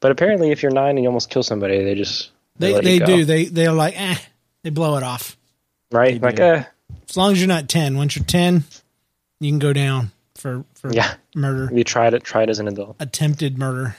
[0.00, 3.06] But apparently, if you're nine and you almost kill somebody, they just They they go,
[3.06, 3.24] do.
[3.24, 4.16] They they're like, eh.
[4.62, 5.36] They blow it off.
[5.90, 6.20] right?
[6.20, 6.64] Like, eh,
[7.08, 7.96] As long as you're not ten.
[7.96, 8.64] Once you're ten,
[9.40, 11.14] you can go down for for yeah.
[11.34, 12.24] murder, You tried it.
[12.24, 12.96] Tried as an adult.
[13.00, 13.96] attempted murder.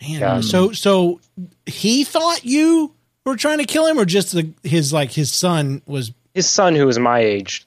[0.00, 0.40] Man, Yeah.
[0.40, 1.20] so so
[1.66, 2.92] he thought you
[3.24, 6.10] were trying to kill him, or just the, his like his son was.
[6.34, 7.64] his son, who was my age,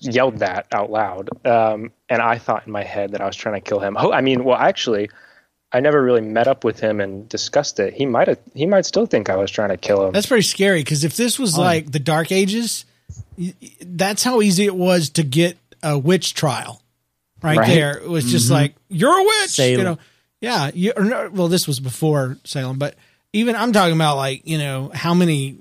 [0.00, 3.54] yelled that out loud, um, and I thought in my head that I was trying
[3.54, 3.96] to kill him.
[3.98, 5.08] Oh, I mean, well, actually,
[5.72, 7.94] I never really met up with him and discussed it.
[7.94, 10.12] He might have, he might still think I was trying to kill him.
[10.12, 12.84] That's pretty scary because if this was like the Dark Ages,
[13.80, 16.82] that's how easy it was to get a witch trial.
[17.42, 17.66] Right, Right.
[17.68, 19.58] there, it was just like you're a witch.
[19.58, 19.98] You know,
[20.40, 20.70] yeah.
[20.72, 22.94] You, or no, well, this was before Salem, but
[23.32, 25.58] even I'm talking about like you know how many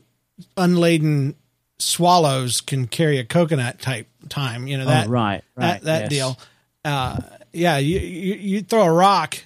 [0.57, 1.33] unladen
[1.81, 4.67] swallows can carry a coconut type time.
[4.67, 5.81] You know that oh, right, right.
[5.81, 6.09] that that yes.
[6.09, 6.39] deal.
[6.83, 7.19] Uh,
[7.53, 9.37] yeah, you, you you throw a rock.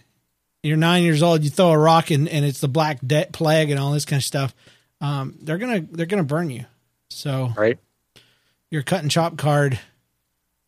[0.64, 1.44] You're nine years old.
[1.44, 4.20] You throw a rock, and, and it's the black de- plague and all this kind
[4.20, 4.56] of stuff.
[5.02, 6.66] Um, they're gonna they're gonna burn you.
[7.10, 7.78] So right?
[8.72, 9.80] your cut and chop card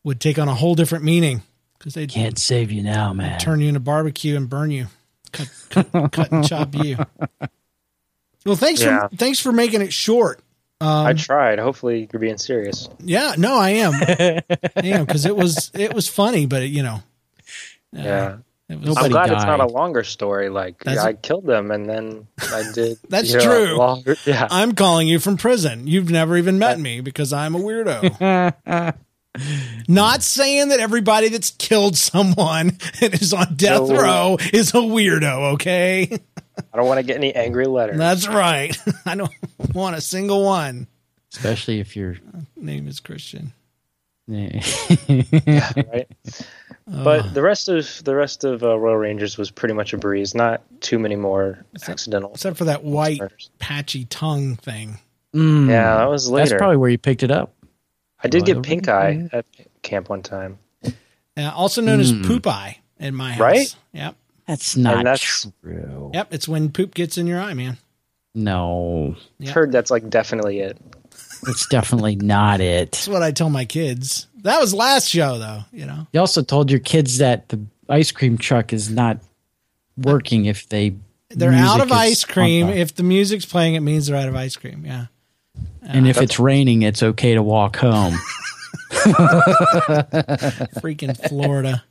[0.03, 1.41] would take on a whole different meaning
[1.77, 3.39] because they'd Can't save you now, man.
[3.39, 4.87] turn you into barbecue and burn you,
[5.31, 6.97] cut cut, cut and chop you.
[8.45, 9.09] Well, thanks Yeah.
[9.09, 10.39] for thanks for making it short.
[10.79, 11.59] I um, tried.
[11.59, 12.87] Hopefully, you're being serious.
[12.99, 13.93] Yeah, no, I am.
[13.95, 14.43] I
[14.83, 17.01] am because it was it was funny, but it, you know,
[17.95, 18.37] uh, Yeah.
[18.69, 20.49] it was I'm Nobody glad it's not a longer story.
[20.49, 22.99] Like, yeah, I killed them, and then I did.
[23.09, 23.77] That's you know, true.
[23.77, 24.47] Longer, yeah.
[24.51, 25.87] I'm calling you from prison.
[25.87, 28.93] You've never even met me because I'm a weirdo.
[29.87, 34.01] Not saying that everybody that's killed someone and is on death No.
[34.01, 36.19] row is a weirdo, okay?
[36.73, 37.97] I don't want to get any angry letters.
[37.97, 38.75] That's right.
[39.05, 39.31] I don't
[39.73, 40.87] want a single one.
[41.33, 42.17] Especially if you're.
[42.55, 43.53] Name is Christian.
[44.27, 44.61] yeah,
[45.91, 46.07] right?
[46.89, 50.33] But the rest of the rest of uh, Royal Rangers was pretty much a breeze.
[50.33, 52.31] Not too many more accidental.
[52.31, 53.49] Except for that white murders.
[53.59, 54.97] patchy tongue thing.
[55.35, 56.47] Mm, Yeah, that was later.
[56.51, 57.53] That's probably where you picked it up.
[58.23, 59.45] I did Royal get pink eye at
[59.81, 60.59] camp one time.
[60.85, 60.91] Uh,
[61.53, 63.39] also known as poop eye in my house.
[63.41, 63.75] Right?
[63.91, 64.15] Yep.
[64.47, 66.11] That's oh, not that's- true.
[66.13, 66.33] Yep.
[66.33, 67.77] It's when poop gets in your eye, man.
[68.35, 69.51] No, Yeah.
[69.51, 70.77] Heard that's like definitely it.
[71.47, 72.91] it's definitely not it.
[72.91, 74.27] That's what I tell my kids.
[74.43, 76.05] That was last show, though, you know?
[76.13, 79.17] You also told your kids that the ice cream truck is not
[79.97, 80.93] working if they
[81.29, 82.67] They're out of ice cream.
[82.67, 82.73] on.
[82.73, 84.85] If the music's playing, it means they're out of ice cream.
[84.85, 85.07] Yeah.
[85.81, 88.13] and if it's raining, it's okay to walk home.
[90.79, 91.83] freaking Florida.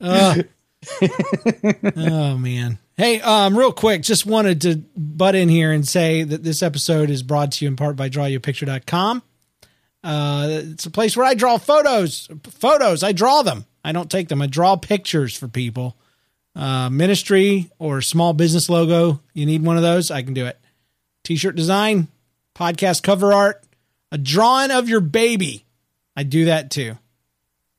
[0.00, 0.46] Ugh.
[1.96, 2.78] oh man.
[2.96, 7.10] Hey, um, real quick, just wanted to butt in here and say that this episode
[7.10, 9.22] is brought to you in part by drawyouapicture.com.
[10.04, 12.28] Uh, it's a place where I draw photos.
[12.50, 13.02] Photos.
[13.02, 13.64] I draw them.
[13.84, 14.42] I don't take them.
[14.42, 15.96] I draw pictures for people.
[16.54, 19.20] Uh, ministry or small business logo.
[19.32, 20.10] You need one of those?
[20.10, 20.58] I can do it.
[21.24, 22.08] T-shirt design,
[22.54, 23.64] podcast cover art,
[24.12, 25.64] a drawing of your baby.
[26.16, 26.96] I do that too.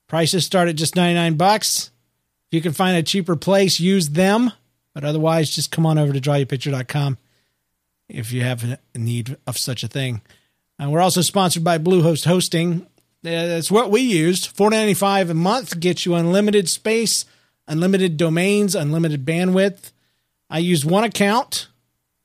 [0.08, 1.92] Prices start at just 99 bucks.
[2.56, 4.52] You can find a cheaper place, use them.
[4.94, 7.18] But otherwise, just come on over to drawyourpicture.com
[8.08, 10.22] if you have a need of such a thing.
[10.80, 12.84] And we're also sponsored by Bluehost Hosting.
[12.84, 12.88] Uh,
[13.24, 14.56] That's what we used.
[14.56, 17.26] $4.95 a month gets you unlimited space,
[17.68, 19.92] unlimited domains, unlimited bandwidth.
[20.50, 21.68] I use one account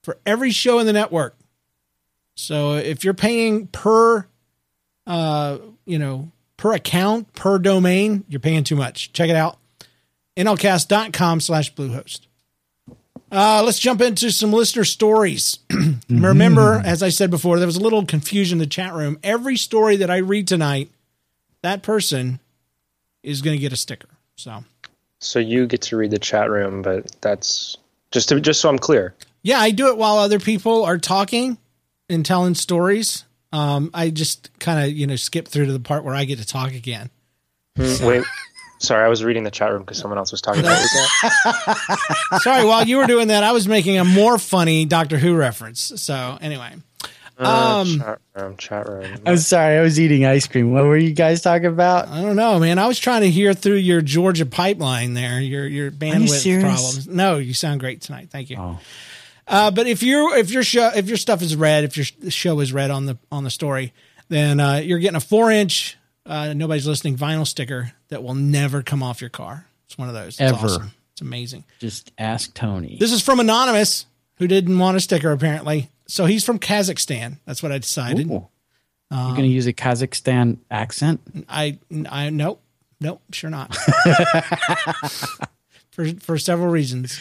[0.05, 1.37] for every show in the network.
[2.37, 4.27] So if you're paying per
[5.07, 9.13] uh, you know, per account, per domain, you're paying too much.
[9.13, 9.59] Check it out.
[10.37, 12.21] nlcast.com slash bluehost.
[13.33, 15.61] Uh, let's jump into some listener stories.
[16.09, 19.19] Remember, as I said before, there was a little confusion in the chat room.
[19.23, 20.91] Every story that I read tonight,
[21.63, 22.41] that person
[23.23, 24.09] is going to get a sticker.
[24.35, 24.65] So,
[25.21, 27.77] So you get to read the chat room, but that's
[28.11, 29.15] just to, just so I'm clear.
[29.43, 31.57] yeah, I do it while other people are talking
[32.09, 33.25] and telling stories.
[33.53, 36.39] Um, I just kind of, you know, skip through to the part where I get
[36.39, 37.11] to talk again.
[37.77, 38.25] Wait,
[38.81, 42.41] sorry, I was reading the chat room because someone else was talking about it.
[42.43, 45.93] Sorry, while you were doing that, I was making a more funny Doctor Who reference.
[46.03, 46.75] So anyway,
[47.39, 49.21] Uh, Um, chat room, chat room.
[49.25, 50.73] I'm sorry, I was eating ice cream.
[50.73, 52.09] What were you guys talking about?
[52.09, 52.79] I don't know, man.
[52.79, 56.63] I was trying to hear through your Georgia pipeline there, your your bandwidth serious?
[56.63, 57.09] problems.
[57.09, 58.29] No, you sound great tonight.
[58.31, 58.57] Thank you.
[58.59, 58.79] Oh.
[59.47, 62.61] Uh, but if you if your show if your stuff is red, if your show
[62.61, 63.93] is red on the on the story,
[64.29, 68.83] then uh, you're getting a four inch uh, nobody's listening vinyl sticker that will never
[68.83, 69.67] come off your car.
[69.87, 70.35] It's one of those.
[70.35, 70.67] It's Ever.
[70.67, 70.93] awesome.
[71.13, 71.65] It's amazing.
[71.79, 72.97] Just ask Tony.
[73.01, 75.91] This is from anonymous who didn't want a sticker apparently.
[76.07, 77.39] So he's from Kazakhstan.
[77.47, 78.29] That's what I decided.
[78.29, 78.49] Ooh.
[79.13, 81.21] You're going to use a Kazakhstan accent?
[81.49, 82.63] I I nope
[83.01, 83.75] nope sure not.
[85.91, 87.21] for for several reasons,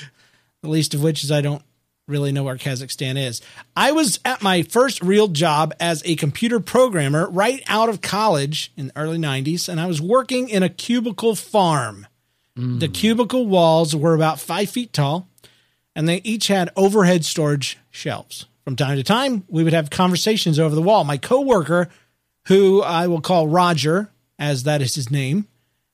[0.62, 1.63] the least of which is I don't
[2.09, 3.41] really know where Kazakhstan is.
[3.75, 8.71] I was at my first real job as a computer programmer right out of college
[8.75, 12.07] in the early 90s and I was working in a cubicle farm.
[12.55, 12.93] The mm.
[12.93, 15.29] cubicle walls were about 5 feet tall
[15.95, 18.45] and they each had overhead storage shelves.
[18.63, 21.03] From time to time, we would have conversations over the wall.
[21.03, 21.89] My coworker
[22.49, 25.47] who I will call Roger, as that is his name,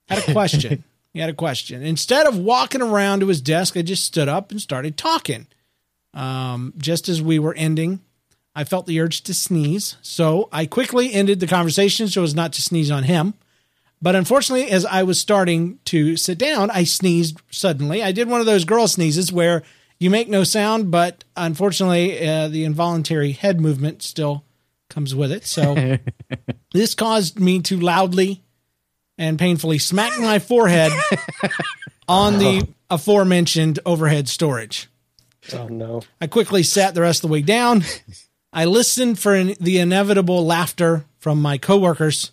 [0.08, 0.84] had a question.
[1.14, 1.84] he had a question.
[1.84, 5.48] Instead of walking around to his desk, I just stood up and started talking.
[6.16, 8.00] Um, just as we were ending,
[8.56, 9.98] I felt the urge to sneeze.
[10.02, 13.34] So I quickly ended the conversation so as not to sneeze on him.
[14.02, 18.02] But unfortunately, as I was starting to sit down, I sneezed suddenly.
[18.02, 19.64] I did one of those girl sneezes where
[20.00, 24.44] you make no sound, but unfortunately, uh, the involuntary head movement still
[24.90, 25.46] comes with it.
[25.46, 25.98] So
[26.74, 28.44] this caused me to loudly
[29.18, 30.92] and painfully smack my forehead
[32.08, 34.90] on the aforementioned overhead storage.
[35.54, 36.02] Oh no.
[36.20, 37.84] I quickly sat the rest of the way down.
[38.54, 42.32] I listened for the inevitable laughter from my coworkers.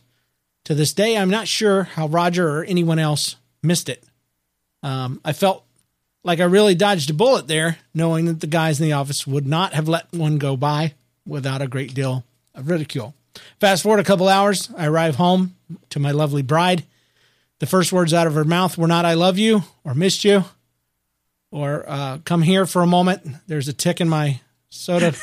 [0.67, 4.05] To this day, I'm not sure how Roger or anyone else missed it.
[4.85, 5.65] Um, I felt
[6.23, 9.47] like I really dodged a bullet there, knowing that the guys in the office would
[9.47, 10.95] not have let one go by
[11.27, 13.15] without a great deal of ridicule.
[13.61, 15.57] Fast forward a couple hours, I arrive home
[15.91, 16.85] to my lovely bride.
[17.59, 20.45] The first words out of her mouth were not, I love you or missed you
[21.53, 23.23] or uh, come here for a moment.
[23.47, 25.15] There's a tick in my soda.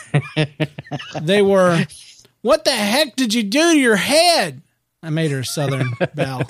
[1.21, 1.83] they were,
[2.41, 4.61] what the heck did you do to your head?
[5.03, 6.49] I made her a Southern belle.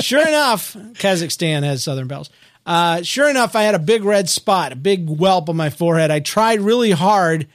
[0.00, 2.30] Sure enough, Kazakhstan has Southern belles.
[2.64, 6.10] Uh, sure enough, I had a big red spot, a big whelp on my forehead.
[6.10, 7.48] I tried really hard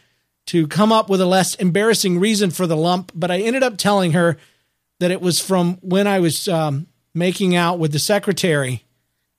[0.47, 3.77] to come up with a less embarrassing reason for the lump, but I ended up
[3.77, 4.37] telling her
[4.99, 8.83] that it was from when I was um, making out with the secretary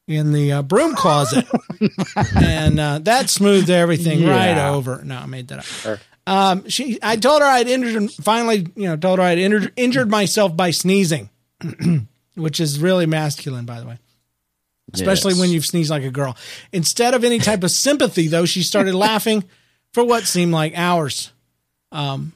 [0.08, 1.46] in the uh, broom closet,
[2.36, 5.02] and uh, that smoothed everything right over.
[5.04, 5.98] No, I made that up.
[6.26, 10.10] Um, she, I told her I'd injured, finally, you know, told her I'd injured, injured
[10.10, 11.30] myself by sneezing,
[12.34, 13.98] which is really masculine, by the way.
[14.92, 15.40] Especially Yes.
[15.40, 16.36] when you sneeze like a girl.
[16.72, 19.44] Instead of any type of sympathy, though, she started laughing
[19.92, 21.30] for what seemed like hours.
[21.92, 22.32] Um,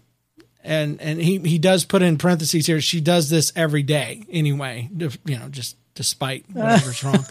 [0.65, 2.81] and and he he does put in parentheses here.
[2.81, 4.89] She does this every day anyway.
[5.25, 7.25] You know, just despite whatever's wrong.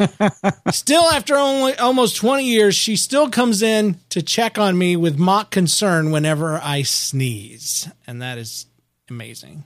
[0.71, 5.17] Still, after only almost 20 years, she still comes in to check on me with
[5.17, 7.89] mock concern whenever I sneeze.
[8.07, 8.67] And that is
[9.09, 9.63] amazing.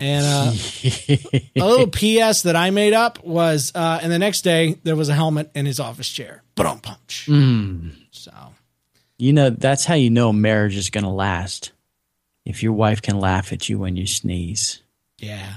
[0.00, 0.52] And uh,
[1.56, 5.08] a little PS that I made up was, uh, and the next day there was
[5.08, 6.42] a helmet in his office chair.
[6.54, 7.28] But punch.
[8.10, 8.32] So
[9.18, 11.72] You know, that's how you know marriage is going to last.
[12.44, 14.82] If your wife can laugh at you when you sneeze.
[15.18, 15.56] yeah,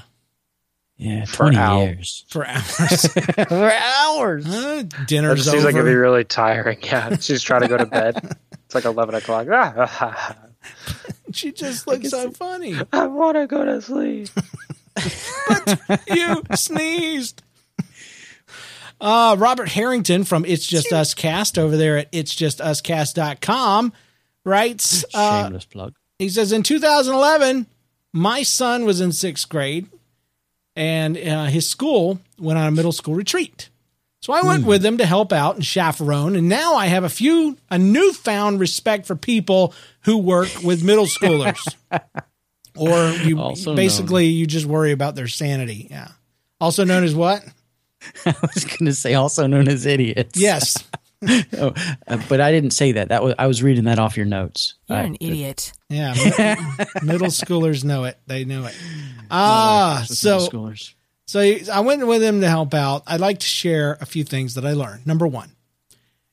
[0.99, 1.85] Yeah, For 20 hours.
[1.85, 2.25] years.
[2.27, 3.07] for hours.
[3.47, 4.45] For hours.
[4.47, 6.79] Uh, It dinner's just seems like it'd be really tiring.
[6.83, 8.35] Yeah, she's trying to go to bed.
[8.65, 9.47] It's like eleven o'clock.
[9.51, 10.35] Ah,
[11.31, 12.75] she just looks so funny.
[12.91, 14.29] I want to go to sleep.
[15.47, 17.43] but you sneezed.
[18.99, 23.93] Uh, Robert Harrington from It's Just Us Cast over there at it's just uscast.com
[24.43, 25.93] writes, uh, Shameless plug.
[26.17, 27.67] he says, in 2011,
[28.13, 29.87] my son was in sixth grade
[30.77, 33.69] and uh, his school went on a middle school retreat.
[34.21, 36.35] So I went with them to help out and chaperone.
[36.35, 41.05] And now I have a few, a newfound respect for people who work with middle
[41.05, 41.57] schoolers.
[42.75, 45.87] or you Also basically, you just worry about their sanity.
[45.89, 46.09] Yeah.
[46.59, 47.43] Also known as what?
[48.25, 50.39] I was going to say also known as idiots.
[50.39, 50.83] Yes.
[51.59, 51.73] Oh,
[52.07, 53.09] uh, but I didn't say that.
[53.09, 54.75] That was I was reading that off your notes.
[54.87, 55.71] You're I- an idiot.
[55.89, 56.13] Yeah.
[57.01, 58.17] mi- middle schoolers know it.
[58.27, 58.75] They know it.
[59.31, 60.93] Ah, with so middle schoolers.
[61.27, 61.39] So
[61.73, 63.03] I went with him to help out.
[63.07, 65.05] I'd like to share a few things that I learned.
[65.07, 65.51] Number one,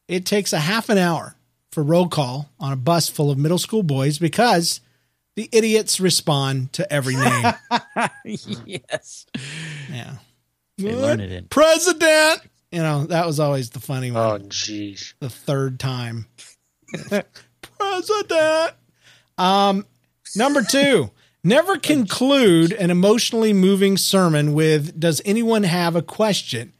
[0.06, 1.34] it takes a half an hour
[1.72, 4.80] for roll call on a bus full of middle school boys because
[5.34, 7.54] the idiots respond to every name.
[8.24, 9.26] yes,
[9.90, 10.14] yeah.
[10.78, 11.46] they learn it in.
[11.46, 12.42] President.
[12.74, 14.22] You know, that was always the funny one.
[14.22, 15.14] Oh, jeez.
[15.20, 16.26] the third time.
[17.78, 18.72] President.
[19.38, 19.86] Um,
[20.34, 21.12] number two,
[21.44, 26.72] never conclude an emotionally moving sermon with "Does anyone have a question?"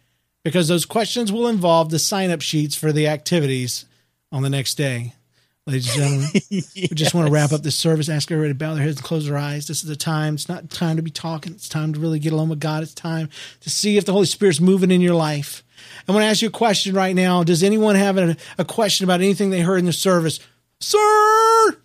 [0.43, 3.87] Because those questions will involve the sign-up sheets for the activities
[4.33, 5.13] on the next day.
[5.67, 6.29] Ladies and gentlemen,
[6.75, 8.09] we just want to wrap up this service.
[8.09, 9.69] Ask everybody to bow their heads and close their eyes.
[9.69, 10.35] This is the time.
[10.35, 11.55] It's not time to be talking.
[11.55, 12.83] It's time to really get along with God.
[12.83, 13.31] It's time
[13.61, 15.63] to see if the Holy Spirit's moving in your life.
[16.09, 17.45] I want to ask you a question right now.
[17.45, 20.41] Does anyone have a, a question about anything they heard in the service?
[20.81, 21.79] Sir,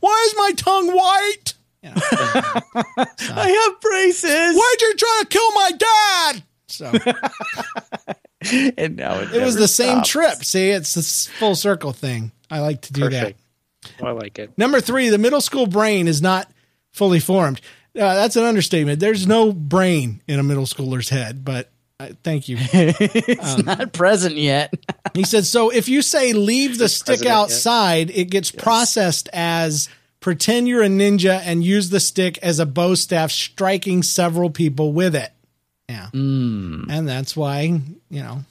[0.00, 1.54] why is my tongue white?
[1.84, 4.56] I have braces.
[4.56, 6.42] Why'd you try to kill my dad?
[6.68, 6.92] So
[8.76, 10.44] And now it, it was the same trip.
[10.44, 12.32] See, it's this full circle thing.
[12.50, 13.10] I like to do that.
[13.10, 14.02] Perfect.
[14.02, 14.56] I like it.
[14.56, 16.50] Number three, the middle school brain is not
[16.92, 17.60] fully formed.
[17.94, 19.00] Uh, that's an understatement.
[19.00, 21.70] There's no brain in a middle schooler's head, but
[22.02, 22.56] uh, thank you.
[22.72, 24.74] It's not present yet.
[25.14, 27.38] He said, so if you say leave the stick president, yeah.
[27.38, 29.90] outside, it gets processed as
[30.20, 34.94] pretend you're a ninja and use the stick as a bow staff, striking several people
[34.94, 35.30] with it.
[35.86, 36.08] Yeah.
[36.14, 37.60] And that's why,
[38.08, 38.44] you know,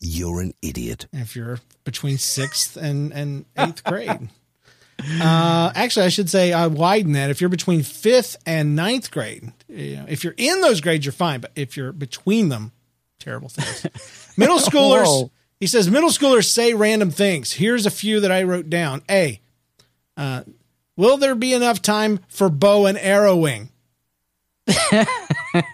[0.00, 1.06] You're an idiot.
[1.12, 4.28] if you're between sixth and, and eighth grade.
[5.00, 7.30] Uh, actually, I should say I widen that.
[7.30, 11.12] If you're between fifth and ninth grade, you know, if you're in those grades, you're
[11.12, 11.38] fine.
[11.38, 12.72] But if you're between them,
[13.18, 14.34] terrible things.
[14.36, 15.30] Middle schoolers, Whoa.
[15.60, 17.52] he says, middle schoolers say random things.
[17.54, 19.02] Here's a few that I wrote down.
[19.10, 19.40] A,
[20.16, 20.42] uh,
[20.96, 23.70] will there be enough time for bow and arrowing?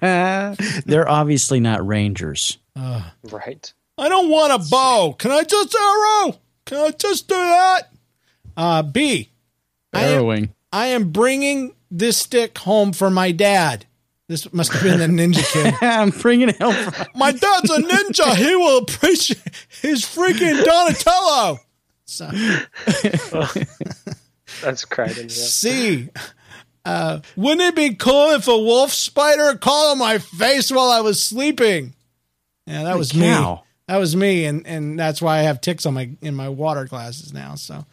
[0.01, 2.59] They're obviously not rangers.
[3.31, 3.73] Right.
[3.97, 5.15] I don't want a bow.
[5.19, 6.39] Can I just arrow?
[6.65, 7.83] Can I just do that?
[8.57, 9.31] Uh, B,
[9.93, 10.55] I am- Arrowing.
[10.73, 13.87] I am bringing this stick home for my dad.
[14.29, 15.75] This must have been the ninja kid.
[15.83, 16.73] I'm bringing it home.
[16.75, 18.35] from- My dad's a ninja.
[18.37, 19.39] He will appreciate
[19.83, 21.59] his freaking Donatello.
[22.07, 22.31] So,
[24.63, 25.25] That's Crichton.
[25.25, 25.29] Yeah.
[25.29, 26.09] C.
[26.85, 31.01] Uh, wouldn't it be cool if a wolf spider crawled on my face while I
[31.01, 31.95] was sleeping?
[32.67, 33.27] Yeah, that was me.
[33.87, 36.85] That was me, and and that's why I have ticks on my in my water
[36.87, 37.55] glasses now.
[37.57, 37.85] So,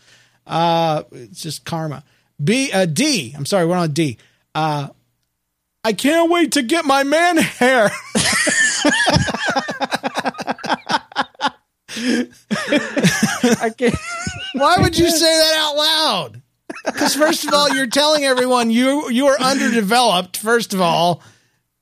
[0.48, 2.04] uh, it's just karma.
[2.44, 2.72] B.
[2.72, 3.34] Uh, D.
[3.36, 4.18] I'm sorry, we're on D.
[4.56, 4.90] Uh,
[5.84, 7.90] I can't wait to get my man hair.
[13.60, 13.96] I can't.
[14.54, 16.42] Why would you say that out loud?
[16.86, 20.38] Because first of all, you're telling everyone you you are underdeveloped.
[20.38, 21.22] First of all,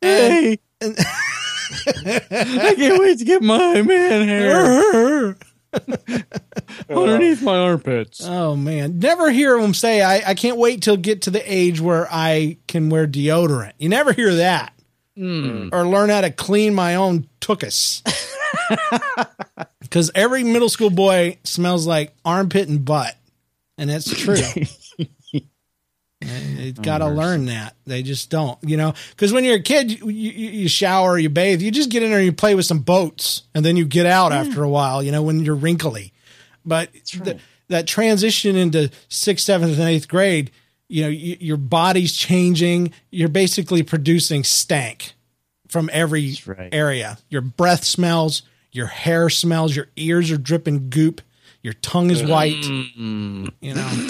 [0.02, 0.60] Hey.
[0.82, 5.36] I can't wait to get my man hair
[6.90, 8.26] underneath my armpits.
[8.26, 11.80] oh man, never hear them say I, I can't wait till get to the age
[11.80, 13.74] where I can wear deodorant.
[13.78, 14.74] You never hear that,
[15.16, 15.70] hmm.
[15.72, 18.02] or learn how to clean my own tuchus.
[19.82, 23.16] Because every middle school boy smells like armpit and butt,
[23.76, 24.36] and that's true.
[26.22, 27.76] They got to learn that.
[27.86, 31.30] They just don't, you know, because when you're a kid, you, you, you shower, you
[31.30, 33.86] bathe, you just get in there and you play with some boats, and then you
[33.86, 36.12] get out after a while, you know, when you're wrinkly.
[36.66, 37.38] But th-
[37.70, 40.52] that transition into sixth, seventh, and eighth grade,
[40.90, 42.92] you know, your body's changing.
[43.12, 45.14] You're basically producing stank
[45.70, 46.70] from every right.
[46.74, 47.18] area.
[47.30, 48.42] Your breath smells,
[48.72, 51.22] your hair smells, your ears are dripping goop,
[51.62, 52.66] your tongue is white.
[52.66, 54.10] You know,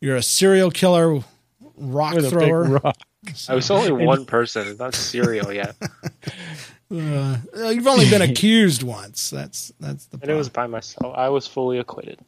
[0.00, 1.22] you're a serial killer,
[1.76, 2.64] rock With thrower.
[2.64, 2.96] rock.
[3.48, 4.66] I was only one person.
[4.68, 5.76] It's not serial yet,
[6.92, 9.30] Uh, you've only been accused once.
[9.30, 11.14] That's that's the and it was by myself.
[11.16, 12.18] I was fully acquitted.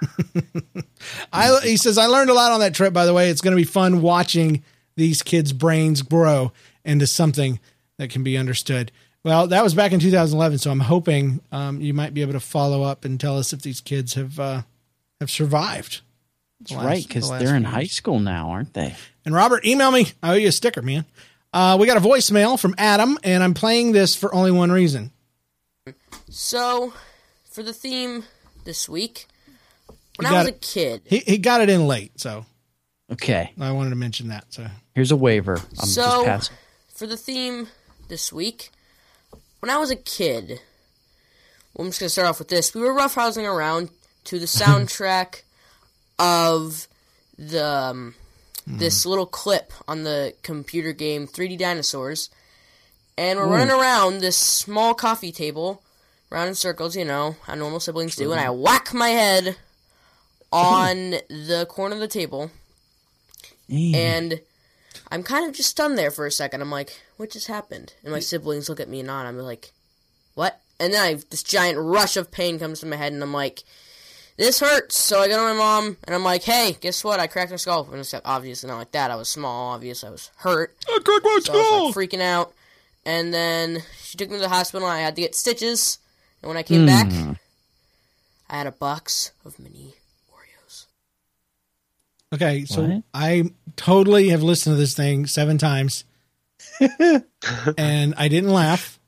[1.32, 3.30] I, he says, I learned a lot on that trip, by the way.
[3.30, 4.62] It's going to be fun watching
[4.96, 6.52] these kids' brains grow
[6.84, 7.58] into something
[7.98, 8.92] that can be understood.
[9.24, 12.40] Well, that was back in 2011, so I'm hoping um, you might be able to
[12.40, 14.62] follow up and tell us if these kids have uh,
[15.20, 16.00] have survived.
[16.62, 18.94] That's last- right, because the they're in few high school now, aren't they?
[19.24, 20.08] And Robert, email me.
[20.22, 21.04] I owe you a sticker, man.
[21.52, 25.10] Uh, we got a voicemail from Adam, and I'm playing this for only one reason.
[26.30, 26.92] So,
[27.50, 28.24] for the theme
[28.64, 29.26] this week,
[30.16, 32.46] when I was got a kid, He he got it in late, so
[33.10, 34.46] Okay, I wanted to mention that.
[34.50, 35.56] So here's a waiver.
[35.58, 36.56] I'm just So- passing.
[36.94, 37.68] for the theme
[38.08, 38.70] this week,
[39.60, 40.60] when I was a kid,
[41.74, 42.72] well, I'm just gonna start off with this.
[42.74, 43.90] We were roughhousing around
[44.24, 45.42] to the soundtrack
[46.18, 46.86] of
[47.38, 48.14] the um,
[48.66, 52.30] this little clip on the computer game 3D Dinosaurs,
[53.18, 55.82] and we're running around this small coffee table,
[56.30, 59.56] round in circles, you know, how normal siblings do, and I whack my head
[60.52, 62.50] on the corner of the table,
[63.94, 64.40] and
[65.10, 66.60] I'm kind of just stunned there for a second.
[66.62, 67.94] I'm like, what just happened?
[68.02, 69.26] And my siblings look at me and nod.
[69.26, 69.72] I'm like,
[70.34, 70.60] what?
[70.78, 73.62] And then I this giant rush of pain comes to my head, and I'm like,
[74.36, 74.98] this hurts.
[74.98, 77.20] So I go to my mom, and I'm like, hey, guess what?
[77.20, 77.88] I cracked my skull.
[77.90, 79.10] And it's obviously not like that.
[79.10, 79.72] I was small.
[79.72, 80.74] Obviously, I was hurt.
[80.88, 82.52] I cracked my So I was like freaking out.
[83.04, 84.86] And then she took me to the hospital.
[84.88, 85.98] and I had to get stitches.
[86.40, 87.32] And when I came back, hmm.
[88.50, 89.94] I had a box of mini
[90.30, 90.86] Oreos.
[92.34, 93.02] okay, so What?
[93.14, 96.04] I totally have listened to this thing seven times,
[97.78, 98.98] and I didn't laugh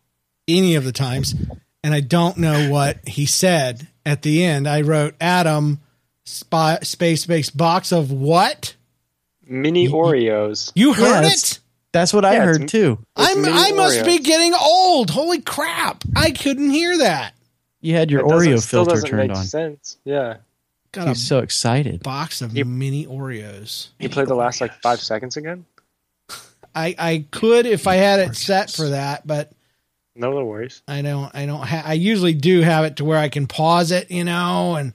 [0.48, 1.34] any of the times,
[1.82, 4.68] and I don't know what he said at the end.
[4.68, 5.80] I wrote Adam
[6.24, 8.74] spy, space space box of what?
[9.46, 10.72] Mini Oreos.
[10.74, 11.22] You heard Yeah, it?
[11.22, 11.60] that's-
[11.92, 12.98] That's what I Yeah, it's- heard too.
[13.14, 14.04] I'm I must Oreos.
[14.04, 15.10] be getting old.
[15.10, 16.02] Holy crap!
[16.16, 17.34] I couldn't hear that.
[17.80, 19.44] You had your That Oreo filter doesn't turned make on.
[19.44, 19.96] sense.
[20.04, 20.38] Yeah,
[20.90, 22.02] Got He's a so excited.
[22.02, 22.66] box of Yep.
[22.66, 23.88] mini Oreos.
[24.00, 25.66] you played the last like five seconds again.
[26.74, 29.52] I I could if I had it set for that, but
[30.16, 30.82] No, no worries.
[30.86, 31.34] I don't.
[31.34, 31.60] I don't.
[31.66, 34.92] Ha- I usually do have it to where I can pause it, you know, and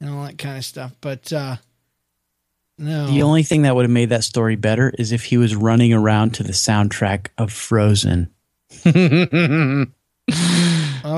[0.00, 0.92] and all that kind of stuff.
[1.00, 1.56] But uh
[2.80, 5.56] no, The only thing that would have made that story better is if he was
[5.56, 8.32] running around to the soundtrack of Frozen.
[8.86, 8.94] oh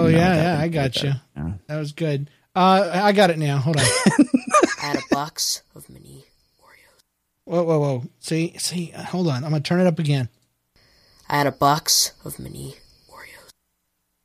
[0.06, 1.06] yeah, yeah, I got better.
[1.08, 1.12] you.
[1.36, 1.52] Yeah.
[1.66, 2.30] That was good.
[2.54, 3.58] Uh, I got it now.
[3.58, 3.82] Hold on.
[4.82, 6.24] I had a box of mini
[6.62, 7.02] Oreos.
[7.44, 8.04] whoa, whoa, whoa.
[8.20, 8.92] See, see.
[8.96, 9.44] uh, Hold on.
[9.44, 10.28] I'm gonna turn it up again.
[11.28, 12.76] I had a box of mini Oreos.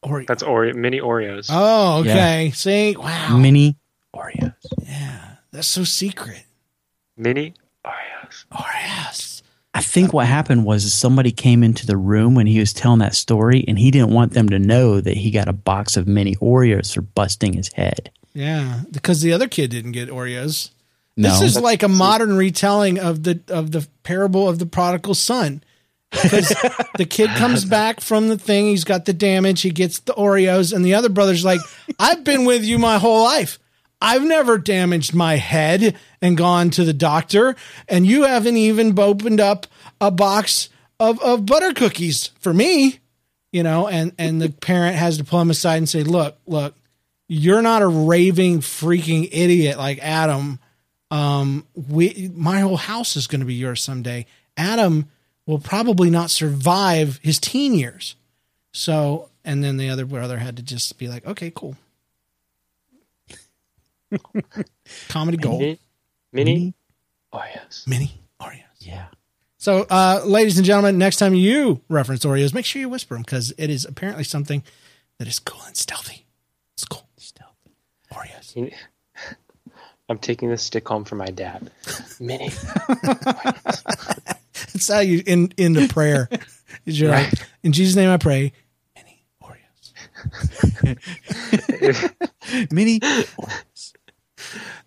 [0.06, 1.48] Or That's Oreo, mini Oreos.
[1.50, 2.52] oh, okay.
[2.54, 3.38] See, wow.
[3.38, 3.78] Mini
[4.16, 4.54] Oreos.
[4.84, 6.44] yeah, that's so secret.
[7.18, 7.54] Mini
[7.86, 8.46] Oreos.
[8.54, 9.42] Oreos.
[9.74, 13.14] I think what happened was somebody came into the room when he was telling that
[13.16, 16.36] story, and he didn't want them to know that he got a box of mini
[16.36, 18.10] Oreos for busting his head.
[18.34, 20.70] Yeah, because the other kid didn't get Oreos.
[21.18, 25.14] No, This is like a modern retelling of the of the parable of the prodigal
[25.14, 25.64] son.
[26.22, 26.50] Because
[26.98, 30.74] the kid comes back from the thing, he's got the damage, he gets the Oreos,
[30.74, 31.62] and the other brother's like,
[32.00, 33.60] "I've been with you my whole life.
[34.02, 37.56] I've never damaged my head and gone to the doctor,
[37.88, 39.68] and you haven't even opened up
[40.02, 43.00] a box of of butter cookies for me."
[43.52, 46.76] You know, and and the parent has to pull him aside and say, "Look, look,
[47.28, 50.60] you're not a raving freaking idiot like Adam.
[51.12, 54.26] Um, we my whole house is going to be yours someday.
[54.58, 55.10] Adam
[55.46, 58.16] will probably not survive his teen years.
[58.74, 61.76] So, and then the other brother had to just be like, okay, cool.
[65.10, 65.80] Comedy gold, Mini,
[66.32, 66.74] mini
[67.34, 67.88] Oreos.
[67.88, 68.62] mini Oreos.
[68.80, 69.06] yeah.
[69.58, 73.24] So, uh, ladies and gentlemen, next time you reference Oreos, make sure you whisper them
[73.24, 74.64] because it is apparently something
[75.18, 76.26] that is cool and stealthy.
[76.74, 77.08] It's cool.
[77.18, 77.72] Stealthy.
[78.14, 78.72] Oreos.
[80.10, 81.72] I'm taking this stick home for my dad.
[82.20, 82.52] Mini.
[84.74, 86.30] That's how you in into prayer.
[86.86, 87.32] Is you're like,
[87.64, 88.52] in Jesus' name I pray.
[88.96, 89.92] Mini Oreos.
[92.72, 93.94] Mini Oreos.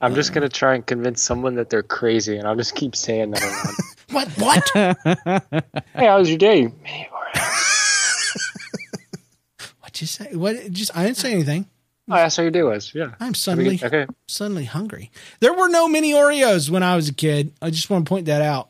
[0.00, 3.30] I'm just gonna try and convince someone that they're crazy, and I'll just keep saying
[3.32, 3.74] that around.
[4.10, 4.28] What?
[4.38, 4.70] What?
[5.94, 6.62] hey, how was your day?
[6.62, 7.06] Man,
[9.80, 10.34] What'd you say?
[10.34, 10.70] What?
[10.70, 11.66] Just I didn't say anything.
[12.10, 12.94] Oh, I asked how your day was.
[12.94, 13.10] Yeah.
[13.20, 14.06] I'm suddenly Okay.
[14.26, 15.10] suddenly hungry.
[15.40, 17.52] There were no mini Oreos when I was a kid.
[17.60, 18.68] I just want to point that out.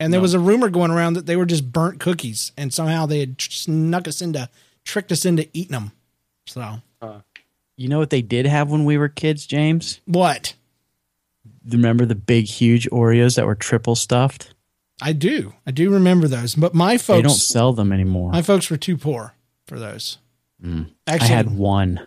[0.00, 3.06] And there was a rumor going around that they were just burnt cookies, and somehow
[3.06, 4.48] they had snuck us into,
[4.84, 5.92] tricked us into eating them.
[6.46, 6.82] So
[7.76, 10.00] You know what they did have when we were kids, James?
[10.06, 10.54] what?
[11.66, 14.52] Remember the big, huge Oreos that were triple stuffed?
[15.00, 18.30] I do, I do remember those, but my folks They don't sell them anymore.
[18.32, 19.34] my folks were too poor
[19.66, 20.18] for those.
[20.62, 22.06] I Actually, had one.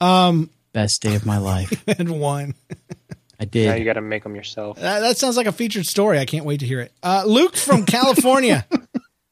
[0.00, 1.82] um, Best day of my life.
[1.88, 2.54] I had one.
[3.38, 3.66] I did.
[3.68, 4.78] Now you got to make them yourself.
[4.78, 6.18] That, that sounds like a featured story.
[6.18, 6.92] I can't wait to hear it.
[7.02, 8.66] Uh, Luke from California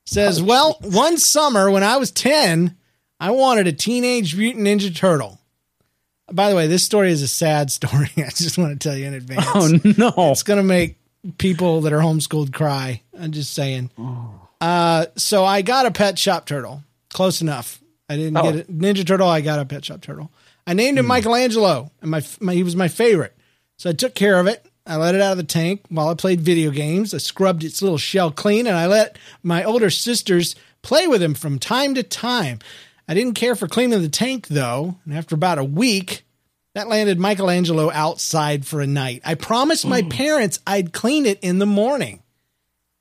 [0.07, 2.77] says, Well, one summer when I was 10,
[3.21, 5.41] I wanted a Teenage Mutant Ninja Turtle.
[6.33, 8.11] By the way, this story is a sad story.
[8.17, 9.47] I just want to tell you in advance.
[9.55, 10.33] Oh no!
[10.33, 10.99] It's going to make
[11.39, 13.03] people that are homeschooled cry.
[13.19, 13.91] I'm just saying.
[14.61, 16.83] Uh, so I got a pet shop turtle.
[17.13, 17.81] Close enough.
[18.09, 19.29] I didn't get a Ninja Turtle.
[19.29, 20.31] I got a pet shop turtle.
[20.67, 23.35] I named him Michelangelo, and my, my he was my favorite.
[23.77, 24.67] So I took care of it.
[24.87, 27.15] I let it out of the tank while I played video games.
[27.15, 31.35] I scrubbed its little shell clean, and I let my older sisters play with him
[31.35, 32.59] from time to time.
[33.09, 36.25] I didn't care for cleaning the tank though, and after about a week,
[36.75, 39.23] that landed Michelangelo outside for a night.
[39.25, 40.11] I promised my mm.
[40.11, 42.21] parents I'd clean it in the morning.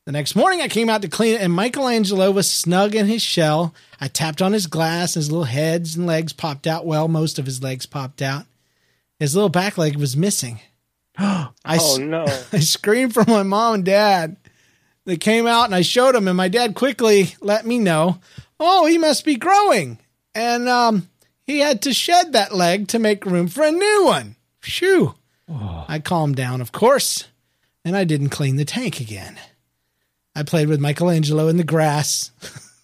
[0.06, 3.22] The next morning, I came out to clean it, and Michelangelo was snug in his
[3.22, 3.74] shell.
[4.02, 6.86] I tapped on his glass, his little heads and legs popped out.
[6.86, 8.46] Well, most of his legs popped out.
[9.24, 10.60] His little back leg was missing.
[11.18, 11.48] I,
[11.80, 12.26] Oh no.
[12.52, 14.36] I screamed for my mom and dad.
[15.06, 18.20] They came out, and I showed them, and my dad quickly let me know,
[18.60, 19.98] oh, he must be growing.
[20.36, 21.08] And um,
[21.48, 24.36] he had to shed that leg to make room for a new one.
[24.60, 25.16] Phew.
[25.88, 27.30] I calmed down, of course,
[27.86, 29.40] and I didn't clean the tank again.
[30.36, 32.32] I played with Michelangelo in the grass,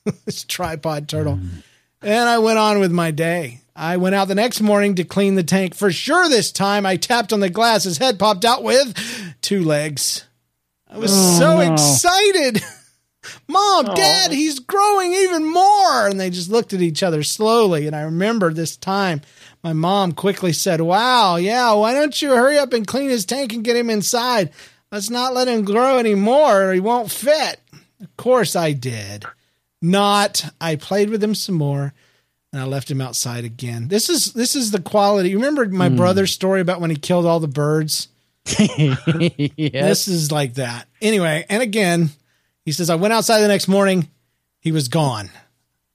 [0.23, 1.37] this tripod turtle,
[2.01, 3.59] and I went on with my day.
[3.79, 5.73] I went out the next morning to clean the tank.
[5.73, 7.85] For sure, this time I tapped on the glass.
[7.85, 8.93] His head popped out with
[9.41, 10.25] two legs.
[10.89, 11.73] I was oh, so no.
[11.73, 12.61] excited.
[13.47, 13.95] Mom, oh.
[13.95, 16.07] Dad, he's growing even more.
[16.07, 17.87] And they just looked at each other slowly.
[17.87, 19.21] And I remember this time
[19.63, 23.53] my mom quickly said, Wow, yeah, why don't you hurry up and clean his tank
[23.53, 24.51] and get him inside?
[24.91, 27.61] Let's not let him grow anymore or he won't fit.
[28.01, 29.23] Of course I did.
[29.81, 30.43] Not.
[30.59, 31.93] I played with him some more
[32.51, 33.87] and I left him outside again.
[33.87, 35.29] This is this is the quality.
[35.29, 38.07] You remember my brother's story about when he killed all the birds?
[38.57, 39.47] yes.
[39.57, 40.87] This is like that.
[41.01, 42.09] Anyway, and again,
[42.65, 44.09] he says, I went outside the next morning.
[44.59, 45.29] He was gone.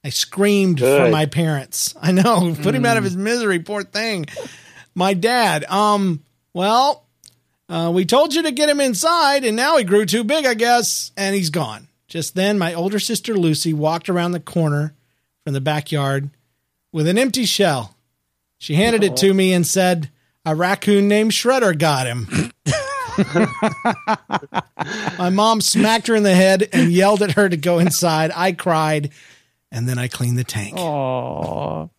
[0.04, 1.94] I screamed for my parents.
[2.00, 4.26] I know, put him out of his misery, poor thing.
[4.94, 7.06] My dad, um, well,
[7.68, 10.54] uh, we told you to get him inside, and now he grew too big, I
[10.54, 11.88] guess, and he's gone.
[12.06, 14.94] Just then, my older sister Lucy walked around the corner
[15.42, 16.30] from the backyard
[16.94, 17.96] with an empty shell.
[18.58, 20.10] She handed it to me and said,
[20.46, 22.28] A raccoon named Shredder got him.
[25.18, 28.30] My mom smacked her in the head and yelled at her to go inside.
[28.34, 29.10] I cried,
[29.72, 30.78] and then I cleaned the tank.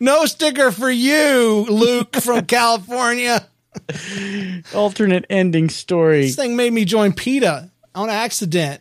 [0.00, 3.46] No sticker for you, Luke from California.
[4.74, 6.22] alternate ending story.
[6.22, 8.80] This thing made me join PETA on accident.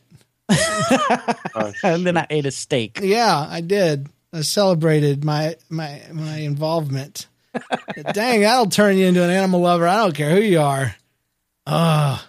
[1.83, 2.99] And then I ate a steak.
[3.01, 4.07] Yeah, I did.
[4.33, 7.27] I celebrated my my my involvement.
[8.13, 9.87] Dang, that'll turn you into an animal lover.
[9.87, 10.95] I don't care who you are.
[11.67, 12.19] Uh,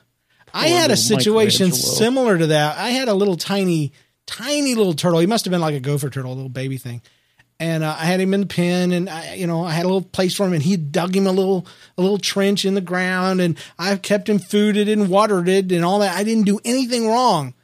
[0.52, 2.76] I had a situation similar to that.
[2.76, 3.92] I had a little tiny,
[4.26, 5.18] tiny little turtle.
[5.18, 7.00] He must have been like a gopher turtle, a little baby thing.
[7.58, 9.88] And uh, I had him in the pen, and I, you know, I had a
[9.88, 12.80] little place for him, and he dug him a little, a little trench in the
[12.80, 16.16] ground, and I kept him fooded and watered it, and all that.
[16.16, 17.54] I didn't do anything wrong,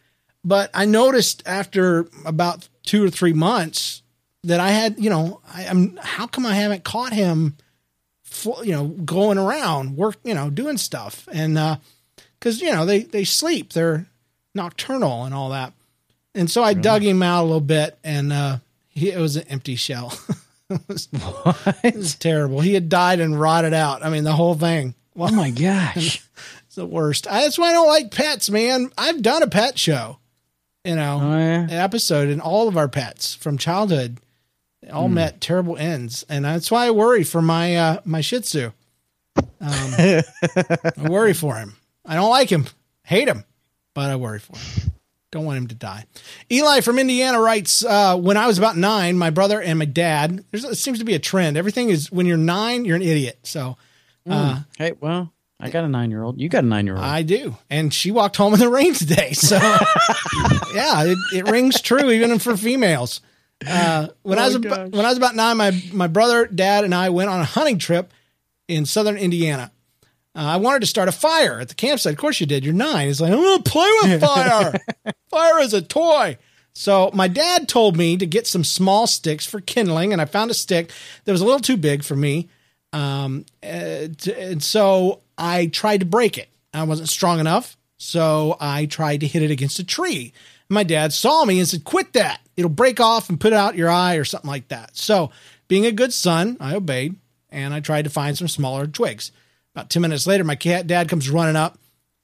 [0.44, 4.02] but I noticed after about two or three months
[4.44, 7.56] that I had, you know, I, I'm how come I haven't caught him,
[8.62, 11.76] you know, going around work, you know, doing stuff, and uh
[12.38, 14.06] because you know they they sleep, they're
[14.54, 15.72] nocturnal and all that,
[16.34, 19.44] and so I dug him out a little bit, and uh, he, it was an
[19.48, 20.12] empty shell.
[20.70, 21.08] it, was,
[21.84, 22.60] it was terrible.
[22.60, 24.04] He had died and rotted out.
[24.04, 24.94] I mean, the whole thing.
[25.14, 26.24] Well, Oh my gosh.
[26.66, 27.26] it's the worst.
[27.28, 28.90] I, that's why I don't like pets, man.
[28.96, 30.18] I've done a pet show,
[30.84, 31.62] you know, Oh, yeah?
[31.64, 34.18] an episode, and all of our pets from childhood
[34.90, 35.14] all Hmm.
[35.14, 38.72] met terrible ends, and that's why I worry for my uh, my Shih Tzu.
[39.36, 40.22] Um, I
[41.08, 41.76] worry for him.
[42.04, 42.66] I don't like him,
[43.04, 43.44] hate him,
[43.94, 44.92] but I worry for him.
[45.32, 46.06] Don't want him to die.
[46.50, 50.44] Eli from Indiana writes, uh, when I was about nine, my brother and my dad,
[50.50, 51.56] there's, it seems to be a trend.
[51.56, 53.38] Everything is when you're nine, you're an idiot.
[53.44, 53.76] So
[54.28, 56.40] uh, Hey, well, I got a nine year old.
[56.40, 57.04] You got a nine year old.
[57.04, 57.56] I do.
[57.70, 59.32] And she walked home in the rain today.
[59.34, 59.54] So
[60.74, 63.20] yeah, it, it rings true even for females.
[63.66, 66.94] Uh, when I was about, when I was about nine, my my brother, dad, and
[66.94, 68.12] I went on a hunting trip
[68.68, 69.70] in southern Indiana.
[70.34, 72.12] Uh, I wanted to start a fire at the campsite.
[72.12, 72.64] Of course, you did.
[72.64, 73.08] You're nine.
[73.08, 74.72] It's like I'm gonna play with fire.
[75.28, 76.38] fire is a toy.
[76.72, 80.50] So my dad told me to get some small sticks for kindling, and I found
[80.50, 80.90] a stick
[81.24, 82.48] that was a little too big for me.
[82.92, 86.48] Um, uh, t- and so I tried to break it.
[86.72, 90.32] I wasn't strong enough, so I tried to hit it against a tree.
[90.68, 92.40] My dad saw me and said, "Quit that!
[92.60, 95.30] It'll break off and put out your eye or something like that." So,
[95.68, 97.16] being a good son, I obeyed
[97.50, 99.32] and I tried to find some smaller twigs.
[99.74, 101.78] About two minutes later, my cat dad comes running up,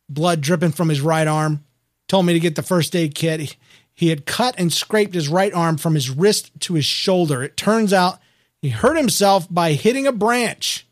[0.08, 1.64] blood dripping from his right arm.
[2.08, 3.40] Told me to get the first aid kit.
[3.40, 3.52] He,
[3.92, 7.42] he had cut and scraped his right arm from his wrist to his shoulder.
[7.42, 8.20] It turns out
[8.60, 10.86] he hurt himself by hitting a branch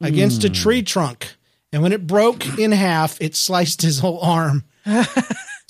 [0.00, 0.54] against a hmm.
[0.54, 1.36] tree trunk.
[1.72, 4.64] And when it broke in half, it sliced his whole arm.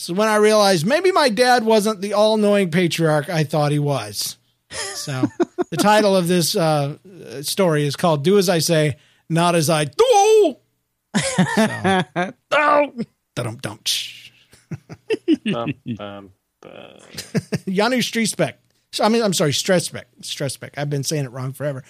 [0.03, 3.78] so when I realized maybe my dad wasn't the all knowing patriarch I thought he
[3.78, 4.36] was.
[4.70, 5.24] So
[5.70, 6.96] the title of this uh,
[7.42, 8.96] story is called Do As I Say,
[9.28, 10.57] Not As I Do.
[11.14, 12.03] So,
[13.34, 13.78] dum dum.
[15.55, 16.30] Um, um,
[16.64, 16.98] uh,
[17.66, 18.55] Janu Striesbeck.
[19.00, 20.05] I mean, I'm sorry, Stressbeck.
[20.20, 20.70] Stressbeck.
[20.76, 21.82] I've been saying it wrong forever.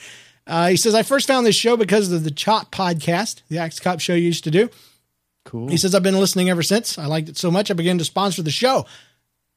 [0.47, 3.81] Uh, he says, I first found this show because of the Chop podcast, the Axe
[3.81, 4.71] Cop show you used to do.
[5.45, 5.69] Cool.
[5.69, 6.99] He says, I've been listening ever since.
[6.99, 8.87] I liked it so much, I began to sponsor the show,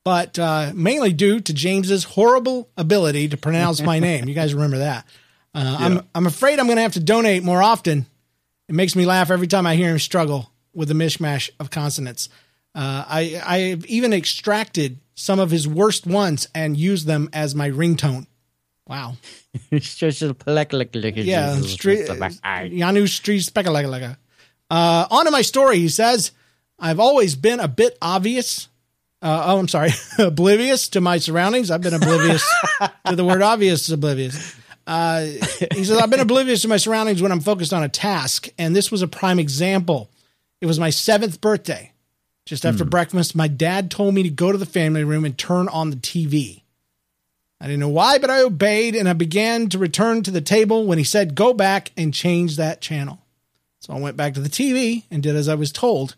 [0.03, 4.27] but uh, mainly due to James's horrible ability to pronounce my name.
[4.27, 5.05] You guys remember that.
[5.53, 8.05] Uh, I'm, I'm afraid I'm going to have to donate more often.
[8.67, 12.27] It makes me laugh every time I hear him struggle with the mishmash of consonants.
[12.73, 17.69] Uh, I, I've even extracted some of his worst ones and used them as my
[17.69, 18.27] ringtone.
[18.87, 19.15] Wow.
[19.71, 22.33] It's just a plek- lick- lick- Yeah, lick- street, lick-
[24.69, 25.11] lick- lick- Janu Street Speculaga.
[25.11, 26.31] Uh, on to my story, he says,
[26.79, 28.67] I've always been a bit obvious.
[29.21, 31.71] Uh, oh, I'm sorry, oblivious to my surroundings.
[31.71, 32.45] I've been oblivious
[33.07, 34.55] to the word obvious is oblivious.
[34.87, 35.21] Uh,
[35.73, 38.49] he says, I've been oblivious to my surroundings when I'm focused on a task.
[38.57, 40.09] And this was a prime example.
[40.61, 41.91] It was my seventh birthday.
[42.45, 45.67] Just after breakfast, my dad told me to go to the family room and turn
[45.67, 46.61] on the TV.
[47.59, 50.85] I didn't know why, but I obeyed and I began to return to the table
[50.85, 53.24] when he said, Go back and change that channel.
[53.85, 56.15] So I went back to the TV and did as I was told.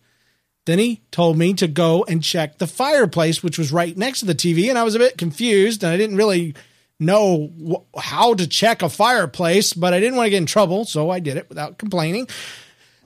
[0.65, 4.25] Then he told me to go and check the fireplace, which was right next to
[4.25, 4.69] the TV.
[4.69, 6.55] And I was a bit confused and I didn't really
[6.97, 10.85] know wh- how to check a fireplace, but I didn't want to get in trouble.
[10.85, 12.27] So I did it without complaining.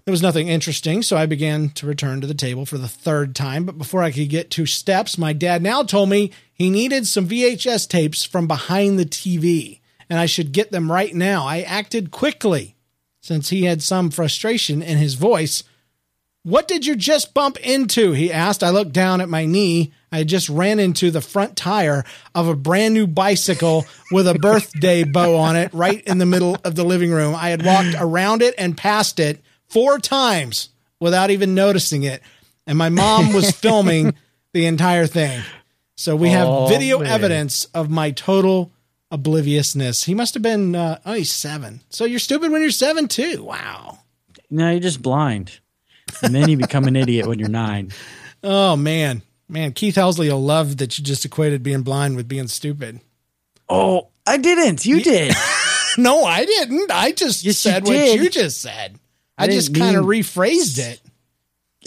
[0.05, 3.35] There was nothing interesting, so I began to return to the table for the third
[3.35, 3.65] time.
[3.65, 7.27] But before I could get two steps, my dad now told me he needed some
[7.27, 11.47] VHS tapes from behind the TV, and I should get them right now.
[11.47, 12.75] I acted quickly
[13.21, 15.63] since he had some frustration in his voice.
[16.43, 18.13] What did you just bump into?
[18.13, 18.63] He asked.
[18.63, 19.93] I looked down at my knee.
[20.11, 22.03] I had just ran into the front tire
[22.33, 26.57] of a brand new bicycle with a birthday bow on it right in the middle
[26.63, 27.35] of the living room.
[27.35, 30.69] I had walked around it and past it four times
[30.99, 32.21] without even noticing it.
[32.65, 34.15] And my mom was filming
[34.53, 35.43] the entire thing.
[35.95, 37.07] So we have Oh, video man.
[37.07, 38.71] evidence of my total
[39.11, 40.03] obliviousness.
[40.05, 41.81] He must have been, uh, oh, he's seven.
[41.89, 43.43] So you're stupid when you're seven too.
[43.43, 43.99] Wow.
[44.49, 45.59] No, you're just blind.
[46.23, 47.91] And then you become an idiot when you're nine.
[48.43, 52.47] Oh man, man, Keith Helsley will love that you just equated being blind with being
[52.47, 52.99] stupid.
[53.69, 54.83] Oh, I didn't.
[54.83, 55.35] You did.
[55.97, 56.89] No, I didn't.
[56.89, 58.97] I just Yes, you said what you just said.
[59.37, 61.01] I, I just kind of rephrased it.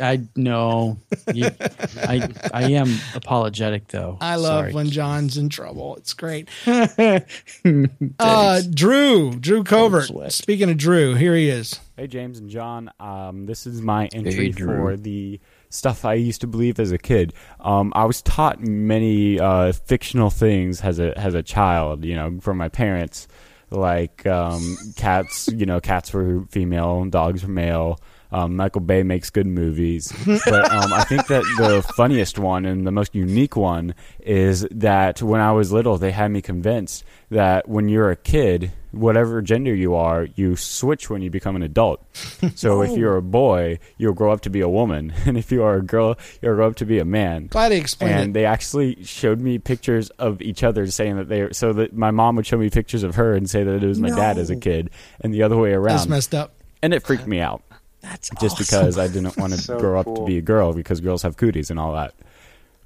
[0.01, 0.99] I know.
[1.29, 4.19] I I am apologetic though.
[4.21, 4.73] I love Sorry.
[4.73, 5.97] when John's in trouble.
[5.97, 6.49] It's great.
[6.67, 10.33] uh, Drew, Drew Covert.
[10.33, 11.79] Speaking of Drew, here he is.
[11.97, 12.91] Hey, James and John.
[12.99, 16.99] Um, this is my entry Hey, for the stuff I used to believe as a
[16.99, 17.33] kid.
[17.61, 22.05] Um, I was taught many uh, fictional things as a as a child.
[22.05, 23.29] You know, from my parents,
[23.71, 25.49] like um, cats.
[25.53, 28.01] You know, cats were female, dogs were male.
[28.35, 32.85] Um, Michael Bay makes good movies, but um, I think that the funniest one and
[32.85, 37.69] the most unique one is that when I was little, they had me convinced that
[37.69, 42.05] when you're a kid, whatever gender you are, you switch when you become an adult.
[42.57, 45.63] So if you're a boy, you'll grow up to be a woman, and if you
[45.63, 47.47] are a girl, you'll grow up to be a man.
[47.47, 48.33] Glad he explained And it.
[48.35, 52.35] they actually showed me pictures of each other, saying that they so that my mom
[52.37, 54.57] would show me pictures of her and say that it was my dad as a
[54.57, 56.09] kid, and the other way That's around.
[56.11, 56.53] messed up.
[56.83, 57.63] And it freaked me out
[58.05, 60.17] That's just because I didn't want to So grow up cool.
[60.17, 62.15] to be a girl because girls have cooties and all that.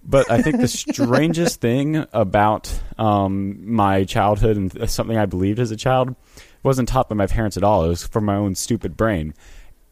[0.05, 5.71] But I think the strangest thing about um, my childhood and something I believed as
[5.71, 6.14] a child
[6.62, 7.85] wasn't taught by my parents at all.
[7.85, 9.35] It was from my own stupid brain.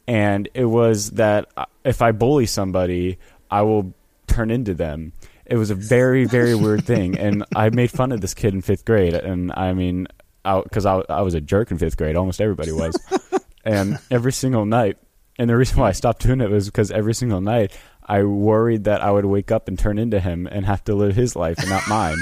[0.07, 3.18] And it was that uh, if I bully somebody,
[3.51, 3.93] I will
[4.29, 5.12] turn into them.
[5.45, 7.18] It was a very, very weird thing.
[7.27, 9.14] And I made fun of this kid in fifth grade.
[9.14, 10.07] And I mean,
[10.45, 12.97] because I, I was a jerk in fifth grade, almost everybody was.
[13.64, 14.97] and every single night,
[15.39, 17.72] and the reason why I stopped doing it was because every single night
[18.09, 21.16] I worried that I would wake up and turn into him and have to live
[21.16, 22.18] his life and not mine.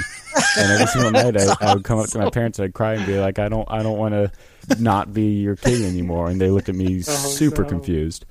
[0.57, 2.95] and every single night I, I would come up to my parents and I'd cry
[2.95, 4.31] and be like, I don't, I don't want to
[4.79, 6.29] not be your kid anymore.
[6.29, 7.69] And they looked at me super no.
[7.69, 8.25] confused.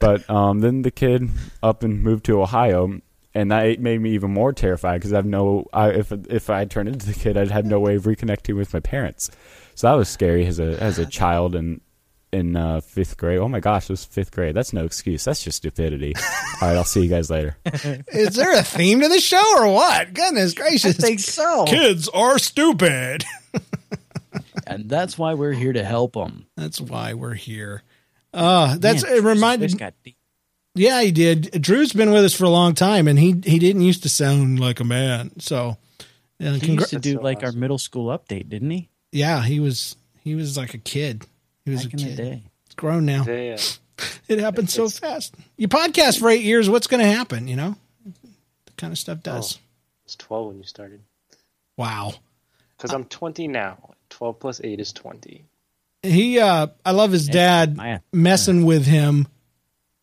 [0.00, 1.28] But um, then the kid
[1.62, 3.00] up and moved to Ohio,
[3.34, 5.66] and that made me even more terrified because I have no.
[5.72, 8.72] I, if if I turned into the kid, I'd have no way of reconnecting with
[8.72, 9.30] my parents.
[9.74, 11.82] So that was scary as a as a child and
[12.32, 13.38] in uh, fifth grade.
[13.38, 14.54] Oh my gosh, it was fifth grade.
[14.54, 15.24] That's no excuse.
[15.24, 16.14] That's just stupidity.
[16.62, 17.56] All right, I'll see you guys later.
[18.12, 20.14] Is there a theme to the show or what?
[20.14, 20.98] Goodness gracious.
[20.98, 21.64] I think so.
[21.66, 23.24] Kids are stupid.
[24.66, 26.46] And that's why we're here to help them.
[26.56, 27.82] That's why we're here.
[28.32, 29.74] Uh, that's it reminded
[30.76, 31.60] Yeah, he did.
[31.60, 34.60] Drew's been with us for a long time and he he didn't used to sound
[34.60, 35.32] like a man.
[35.40, 35.76] So
[36.38, 38.88] yeah, He congra- used to do so like our middle school update, didn't he?
[39.10, 41.24] yeah, he was he was like a kid.
[41.70, 42.16] He was Back a in kid.
[42.16, 42.42] the day.
[42.66, 43.24] It's grown now.
[43.26, 43.58] Yeah, yeah.
[44.28, 45.34] It happened so It's- fast.
[45.56, 47.76] You podcast for eight years, what's gonna happen, you know?
[48.66, 49.58] The kind of stuff does.
[49.58, 49.60] Oh.
[50.06, 51.00] It's 12 when you started.
[51.76, 52.14] Wow.
[52.76, 53.94] Because I'm 20 now.
[54.10, 55.44] 12 plus 8 is 20.
[56.02, 59.28] He uh I love his dad my- messing with him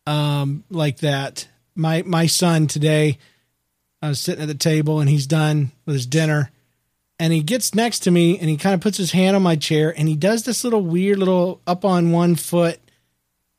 [0.06, 1.48] um like that.
[1.74, 3.18] My my son today
[4.00, 6.50] I was sitting at the table and he's done with his dinner
[7.18, 9.56] and he gets next to me and he kind of puts his hand on my
[9.56, 12.78] chair and he does this little weird little up on one foot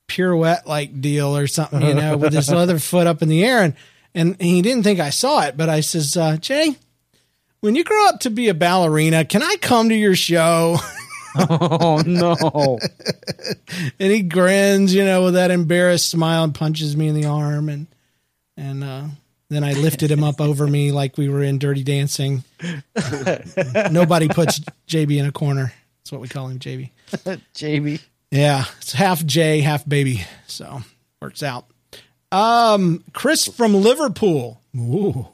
[0.07, 3.63] pirouette like deal or something, you know, with his other foot up in the air
[3.63, 3.75] and
[4.15, 6.75] and he didn't think I saw it, but I says, uh, Jay,
[7.59, 10.77] when you grow up to be a ballerina, can I come to your show?
[11.35, 12.35] Oh no.
[13.99, 17.69] and he grins, you know, with that embarrassed smile and punches me in the arm
[17.69, 17.85] and
[18.57, 19.03] and uh
[19.49, 22.43] then I lifted him up over me like we were in Dirty Dancing.
[23.91, 25.73] Nobody puts JB in a corner.
[25.99, 26.91] That's what we call him, JB.
[27.55, 28.01] JB.
[28.31, 30.23] Yeah, it's half J, half baby.
[30.47, 30.81] So
[31.21, 31.65] works out.
[32.31, 34.61] Um, Chris from Liverpool.
[34.77, 35.27] Ooh.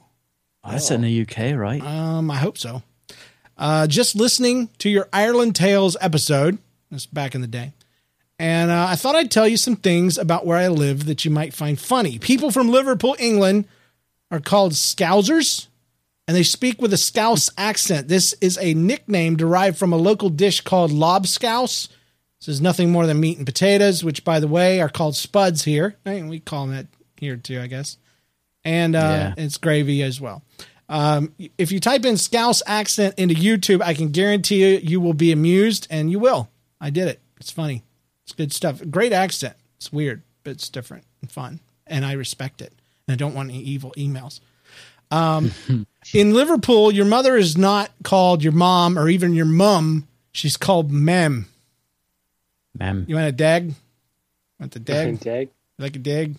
[0.68, 1.82] That's in the UK, right?
[1.82, 2.82] Um, I hope so.
[3.58, 6.58] Uh, just listening to your Ireland Tales episode.
[6.90, 7.74] That's back in the day.
[8.40, 11.32] And uh, I thought I'd tell you some things about where I live that you
[11.32, 12.20] might find funny.
[12.20, 13.66] People from Liverpool, England
[14.32, 15.68] are called Scousers,
[16.28, 18.08] and they speak with a Scouse accent.
[18.08, 21.88] This is a nickname derived from a local dish called lobscouse.
[22.40, 25.64] This is nothing more than meat and potatoes, which, by the way, are called spuds
[25.64, 25.96] here.
[26.06, 27.98] I mean, we call them that here too, I guess.
[28.64, 29.34] And uh, Yeah.
[29.38, 30.44] it's gravy as well.
[30.90, 35.14] Um, if you type in Scouse accent into YouTube, I can guarantee you you will
[35.16, 36.50] be amused, and you will.
[36.80, 37.20] I did it.
[37.40, 37.84] It's funny.
[38.24, 38.82] It's good stuff.
[38.92, 39.56] Great accent.
[39.78, 42.74] It's weird, but it's different and fun, and I respect it.
[43.08, 44.40] And I don't want any evil emails.
[45.12, 45.52] Um,
[46.14, 50.08] in Liverpool, your mother is not called your mom or even your mum.
[50.32, 51.48] She's called mem.
[52.78, 53.06] Mem.
[53.08, 53.74] You want a dag?
[54.60, 55.20] Want the dag?
[55.20, 55.50] Dag?
[55.78, 56.36] like a dig.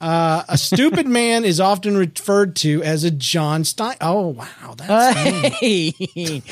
[0.00, 3.96] Uh, a stupid man is often referred to as a John Stein.
[4.00, 5.92] Oh wow, that's mean.
[6.00, 6.42] Hey.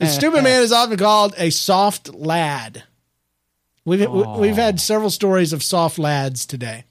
[0.00, 2.84] a stupid man is often called a soft lad.
[3.84, 6.84] We've we've had several stories of soft lads today.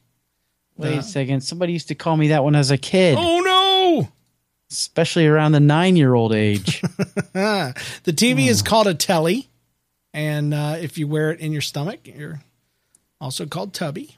[0.80, 1.41] Wait a second.
[1.41, 4.07] Somebody used to call me that when I was a kid, Oh no!
[4.71, 6.82] especially around the nine year old age.
[7.34, 7.73] the
[8.07, 9.49] TV is called a telly,
[10.13, 12.41] and uh, if you wear it in your stomach, you're
[13.19, 14.17] also called tubby.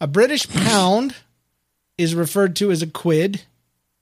[0.00, 1.14] A British pound
[1.96, 3.42] is referred to as a quid.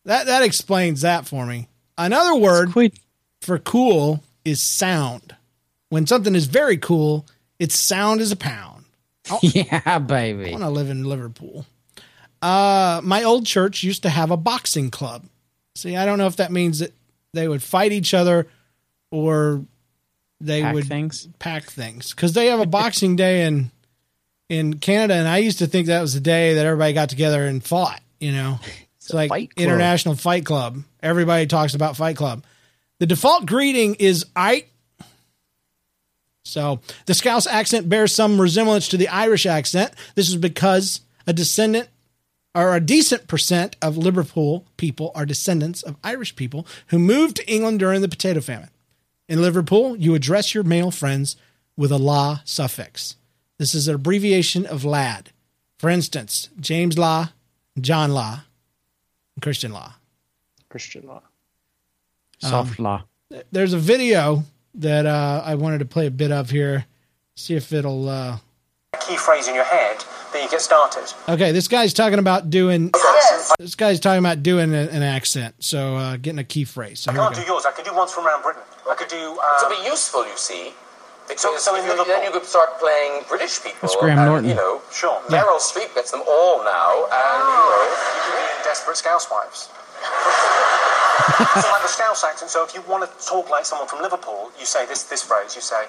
[0.05, 1.69] That that explains that for me.
[1.97, 2.73] Another word
[3.41, 5.37] for cool is sound.
[5.91, 7.27] When something is very cool,
[7.59, 8.85] its sound is a pound.
[9.43, 10.49] yeah, baby.
[10.49, 11.67] I want to live in Liverpool.
[12.45, 15.25] Uh, my old church used to have a boxing club.
[15.77, 16.93] See, I don't know if that means that
[17.33, 18.49] they would fight each other
[19.11, 19.65] or
[20.43, 21.27] they Pack would things.
[21.39, 23.71] pack things because they have a boxing day in
[24.51, 27.47] in Canada, and I used to think that was the day that everybody got together
[27.47, 28.03] and fought.
[28.21, 28.61] You know,
[28.99, 29.53] it's, a like fight.
[29.57, 30.83] International Fight Club.
[31.03, 32.45] Everybody talks about Fight Club.
[32.99, 34.67] The default greeting is "I."
[36.45, 39.95] So the Scouse accent bears some resemblance to the Irish accent.
[40.15, 41.89] This is because a descendant
[42.55, 47.51] or a decent percent of Liverpool people are descendants of Irish people who moved to
[47.51, 48.71] England during the potato famine.
[49.29, 51.37] In Liverpool, you address your male friends
[51.77, 53.17] with a la suffix.
[53.59, 55.31] This is an abbreviation of lad.
[55.79, 57.31] For instance, James Law,
[57.81, 58.43] John Law.
[59.37, 59.95] in Christian law.
[60.69, 61.23] Christian law.
[62.39, 63.05] Soft law.
[63.51, 64.45] There's a video
[64.75, 66.87] that uh, I wanted to play a bit of here.
[67.37, 68.09] See if it'll.
[68.09, 68.39] Uh...
[69.01, 71.07] key phrase in your head, then you get started.
[71.31, 72.91] Okay, this guy's talking about doing.
[73.59, 77.01] This guy's talking about doing a- an accent, so uh, getting a key phrase.
[77.01, 77.65] So I can't do yours.
[77.65, 78.63] I could do ones from around Britain.
[78.91, 79.39] I could do.
[79.39, 80.75] Um, to be useful, you see.
[81.29, 83.79] Because So- so in you- then you could start playing British people.
[83.81, 84.49] That's Graham and, Norton.
[84.51, 85.21] You know, Sure.
[85.29, 87.89] Meryl Streep gets them all now, and you know.
[87.89, 89.69] You could be in Desperate Scouse Wives.
[91.63, 92.51] so like the Scouse accent.
[92.51, 95.55] So if you want to talk like someone from Liverpool, you say this this phrase.
[95.57, 95.87] You say,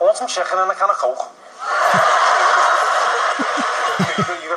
[0.00, 1.24] "I want some chicken and a can of coke."
[4.00, 4.48] you, got, you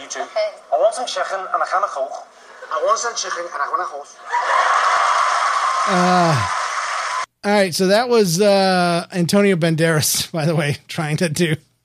[0.00, 0.26] got to try it, okay?
[0.26, 0.30] You two.
[0.30, 0.48] Okay.
[0.72, 2.26] I want some chicken and a can of coke.
[2.70, 4.08] I want some chicken and a can of coke.
[7.44, 11.56] All right, so that was uh, Antonio Banderas, by the way, trying to do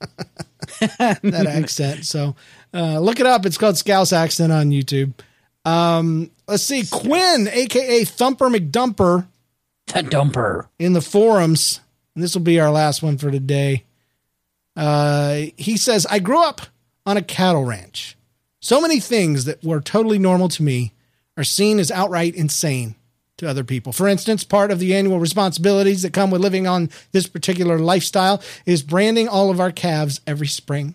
[0.88, 2.04] that accent.
[2.04, 2.34] So
[2.74, 3.46] uh, look it up.
[3.46, 5.12] It's called Scouse Accent on YouTube.
[5.64, 6.84] Um, let's see.
[6.90, 9.26] Quinn, aka Thumper McDumper,
[9.86, 10.66] The dumper.
[10.78, 11.80] in the forums,
[12.14, 13.84] and this will be our last one for today.
[14.76, 16.62] Uh, he says, I grew up
[17.06, 18.16] on a cattle ranch.
[18.60, 20.92] So many things that were totally normal to me
[21.36, 22.94] are seen as outright insane
[23.36, 23.92] to other people.
[23.92, 28.42] For instance, part of the annual responsibilities that come with living on this particular lifestyle
[28.64, 30.94] is branding all of our calves every spring.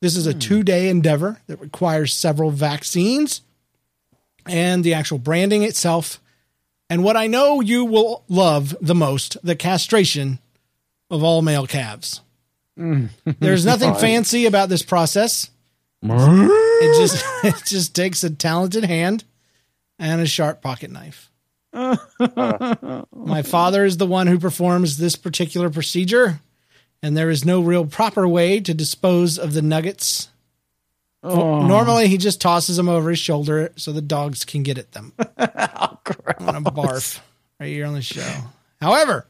[0.00, 0.38] This is a hmm.
[0.38, 3.42] two day endeavor that requires several vaccines
[4.46, 6.20] and the actual branding itself.
[6.88, 10.38] And what I know you will love the most the castration
[11.10, 12.20] of all male calves.
[13.38, 15.50] There's nothing fancy about this process.
[16.02, 19.24] It just it just takes a talented hand
[19.98, 21.30] and a sharp pocket knife.
[21.72, 26.40] My father is the one who performs this particular procedure,
[27.02, 30.28] and there is no real proper way to dispose of the nuggets.
[31.22, 35.12] Normally, he just tosses them over his shoulder so the dogs can get at them.
[35.18, 37.18] I'm gonna barf
[37.58, 38.30] right here on the show.
[38.80, 39.26] However,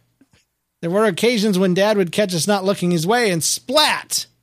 [0.80, 4.26] there were occasions when Dad would catch us not looking his way and splat.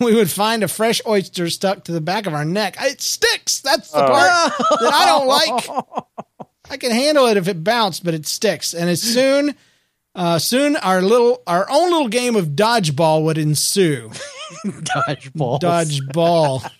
[0.00, 2.76] We would find a fresh oyster stuck to the back of our neck.
[2.80, 3.60] It sticks.
[3.60, 6.04] That's the part that I don't like.
[6.70, 8.72] I can handle it if it bounced, but it sticks.
[8.72, 9.54] And as soon,
[10.14, 14.10] uh, soon our little, our own little game of dodgeball would ensue.
[14.64, 15.60] Dodgeball.
[15.60, 16.70] Dodgeball.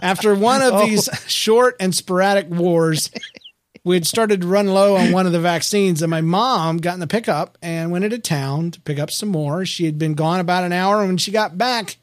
[0.00, 3.10] After one of these short and sporadic wars,
[3.84, 6.94] we had started to run low on one of the vaccines, and my mom got
[6.94, 9.64] in the pickup and went into town to pick up some more.
[9.64, 11.96] She had been gone about an hour, and when she got back,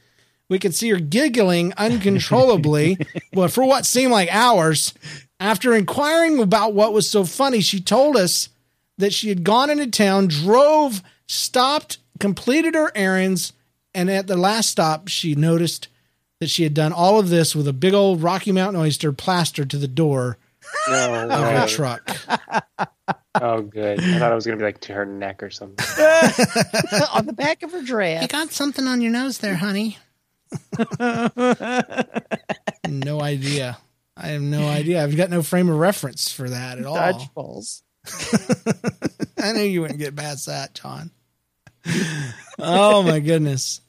[0.49, 2.97] we could see her giggling uncontrollably,
[3.34, 4.93] well, for what seemed like hours.
[5.39, 8.49] After inquiring about what was so funny, she told us
[8.97, 13.53] that she had gone into town, drove, stopped, completed her errands,
[13.93, 15.88] and at the last stop, she noticed
[16.39, 19.69] that she had done all of this with a big old Rocky Mountain oyster plastered
[19.69, 20.38] to the door
[20.89, 22.18] No of her truck.
[23.41, 23.99] Oh, good.
[24.01, 25.84] I thought it was gonna be like to her neck or something.
[27.13, 28.22] on the back of her dress.
[28.22, 29.97] You got something on your nose there, honey.
[32.88, 33.78] no idea.
[34.18, 35.03] I have no idea.
[35.03, 36.95] I've got no frame of reference for that at all.
[36.95, 37.82] Dodgeballs.
[39.38, 41.11] I knew you wouldn't get past that, John.
[42.57, 43.82] Oh my goodness.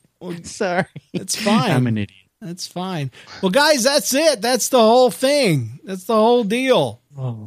[0.42, 0.86] Sorry.
[1.12, 1.70] It's fine.
[1.70, 2.25] I'm an idiot.
[2.40, 3.10] That's fine.
[3.42, 4.42] Well, guys, that's it.
[4.42, 5.80] That's the whole thing.
[5.84, 7.00] That's the whole deal.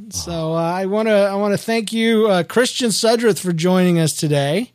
[0.09, 3.99] So uh, I want to I want to thank you, uh, Christian Sudrith, for joining
[3.99, 4.71] us today.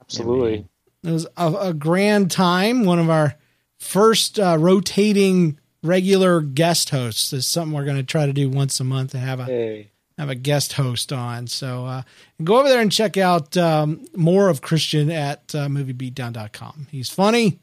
[0.00, 0.66] Absolutely.
[1.04, 2.84] It was a, a grand time.
[2.86, 3.34] One of our
[3.78, 7.30] first uh, rotating regular guest hosts.
[7.30, 9.44] This is something we're going to try to do once a month to have a
[9.44, 9.90] Hey.
[10.16, 11.46] have a guest host on.
[11.46, 12.02] So uh,
[12.42, 16.86] go over there and check out um, more of Christian at uh, moviebeatdown.com.
[16.90, 17.58] He's funny.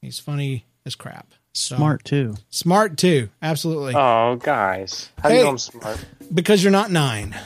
[0.00, 1.32] He's funny as crap.
[1.52, 2.34] So, Smart too.
[2.50, 3.28] Smart too.
[3.40, 3.94] Absolutely.
[3.94, 5.10] Oh, guys.
[5.22, 6.04] How do you know I'm smart?
[6.32, 7.36] Because you're not nine.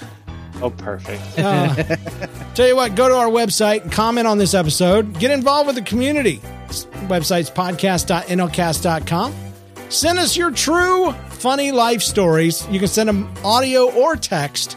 [0.63, 1.23] Oh, perfect.
[1.39, 1.75] Uh,
[2.55, 5.19] tell you what, go to our website and comment on this episode.
[5.19, 6.39] Get involved with the community.
[7.09, 9.35] Website's podcast.nlcast.com.
[9.91, 12.67] Send us your true funny life stories.
[12.69, 14.77] You can send them audio or text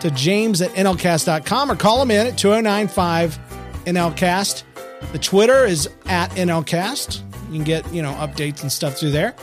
[0.00, 3.38] to james at nlcast.com or call him in at 2095
[3.86, 4.64] NLCast.
[5.12, 7.22] The Twitter is at NLCast.
[7.52, 9.34] You can get, you know, updates and stuff through there.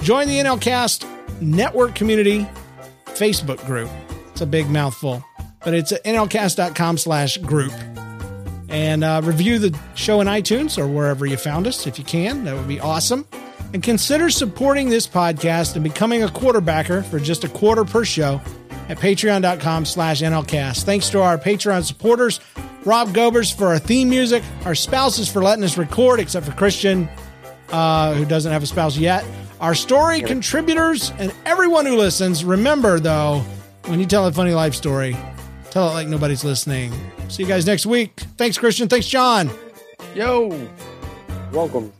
[0.00, 1.06] Join the NLCast
[1.40, 2.44] network community
[3.06, 3.88] Facebook group.
[4.32, 5.24] It's a big mouthful,
[5.64, 7.72] but it's nlcast.com slash group.
[8.68, 12.42] And uh, review the show in iTunes or wherever you found us if you can.
[12.44, 13.28] That would be awesome.
[13.72, 18.40] And consider supporting this podcast and becoming a quarterbacker for just a quarter per show
[18.88, 20.82] at patreon.com slash nlcast.
[20.82, 22.40] Thanks to our Patreon supporters,
[22.84, 27.08] Rob Gobers for our theme music, our spouses for letting us record, except for Christian,
[27.72, 29.24] uh, who doesn't have a spouse yet,
[29.60, 32.44] our story contributors, and everyone who listens.
[32.44, 33.42] Remember, though,
[33.86, 35.16] when you tell a funny life story,
[35.70, 36.92] tell it like nobody's listening.
[37.28, 38.20] See you guys next week.
[38.36, 38.88] Thanks, Christian.
[38.88, 39.50] Thanks, John.
[40.14, 40.68] Yo.
[41.52, 41.92] Welcome.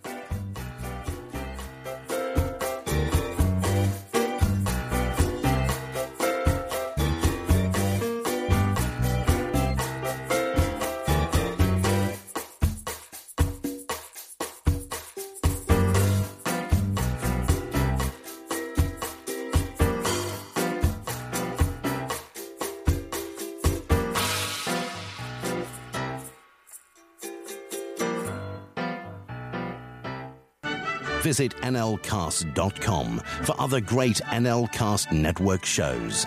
[31.32, 36.26] Visit nlcast.com for other great NLcast network shows.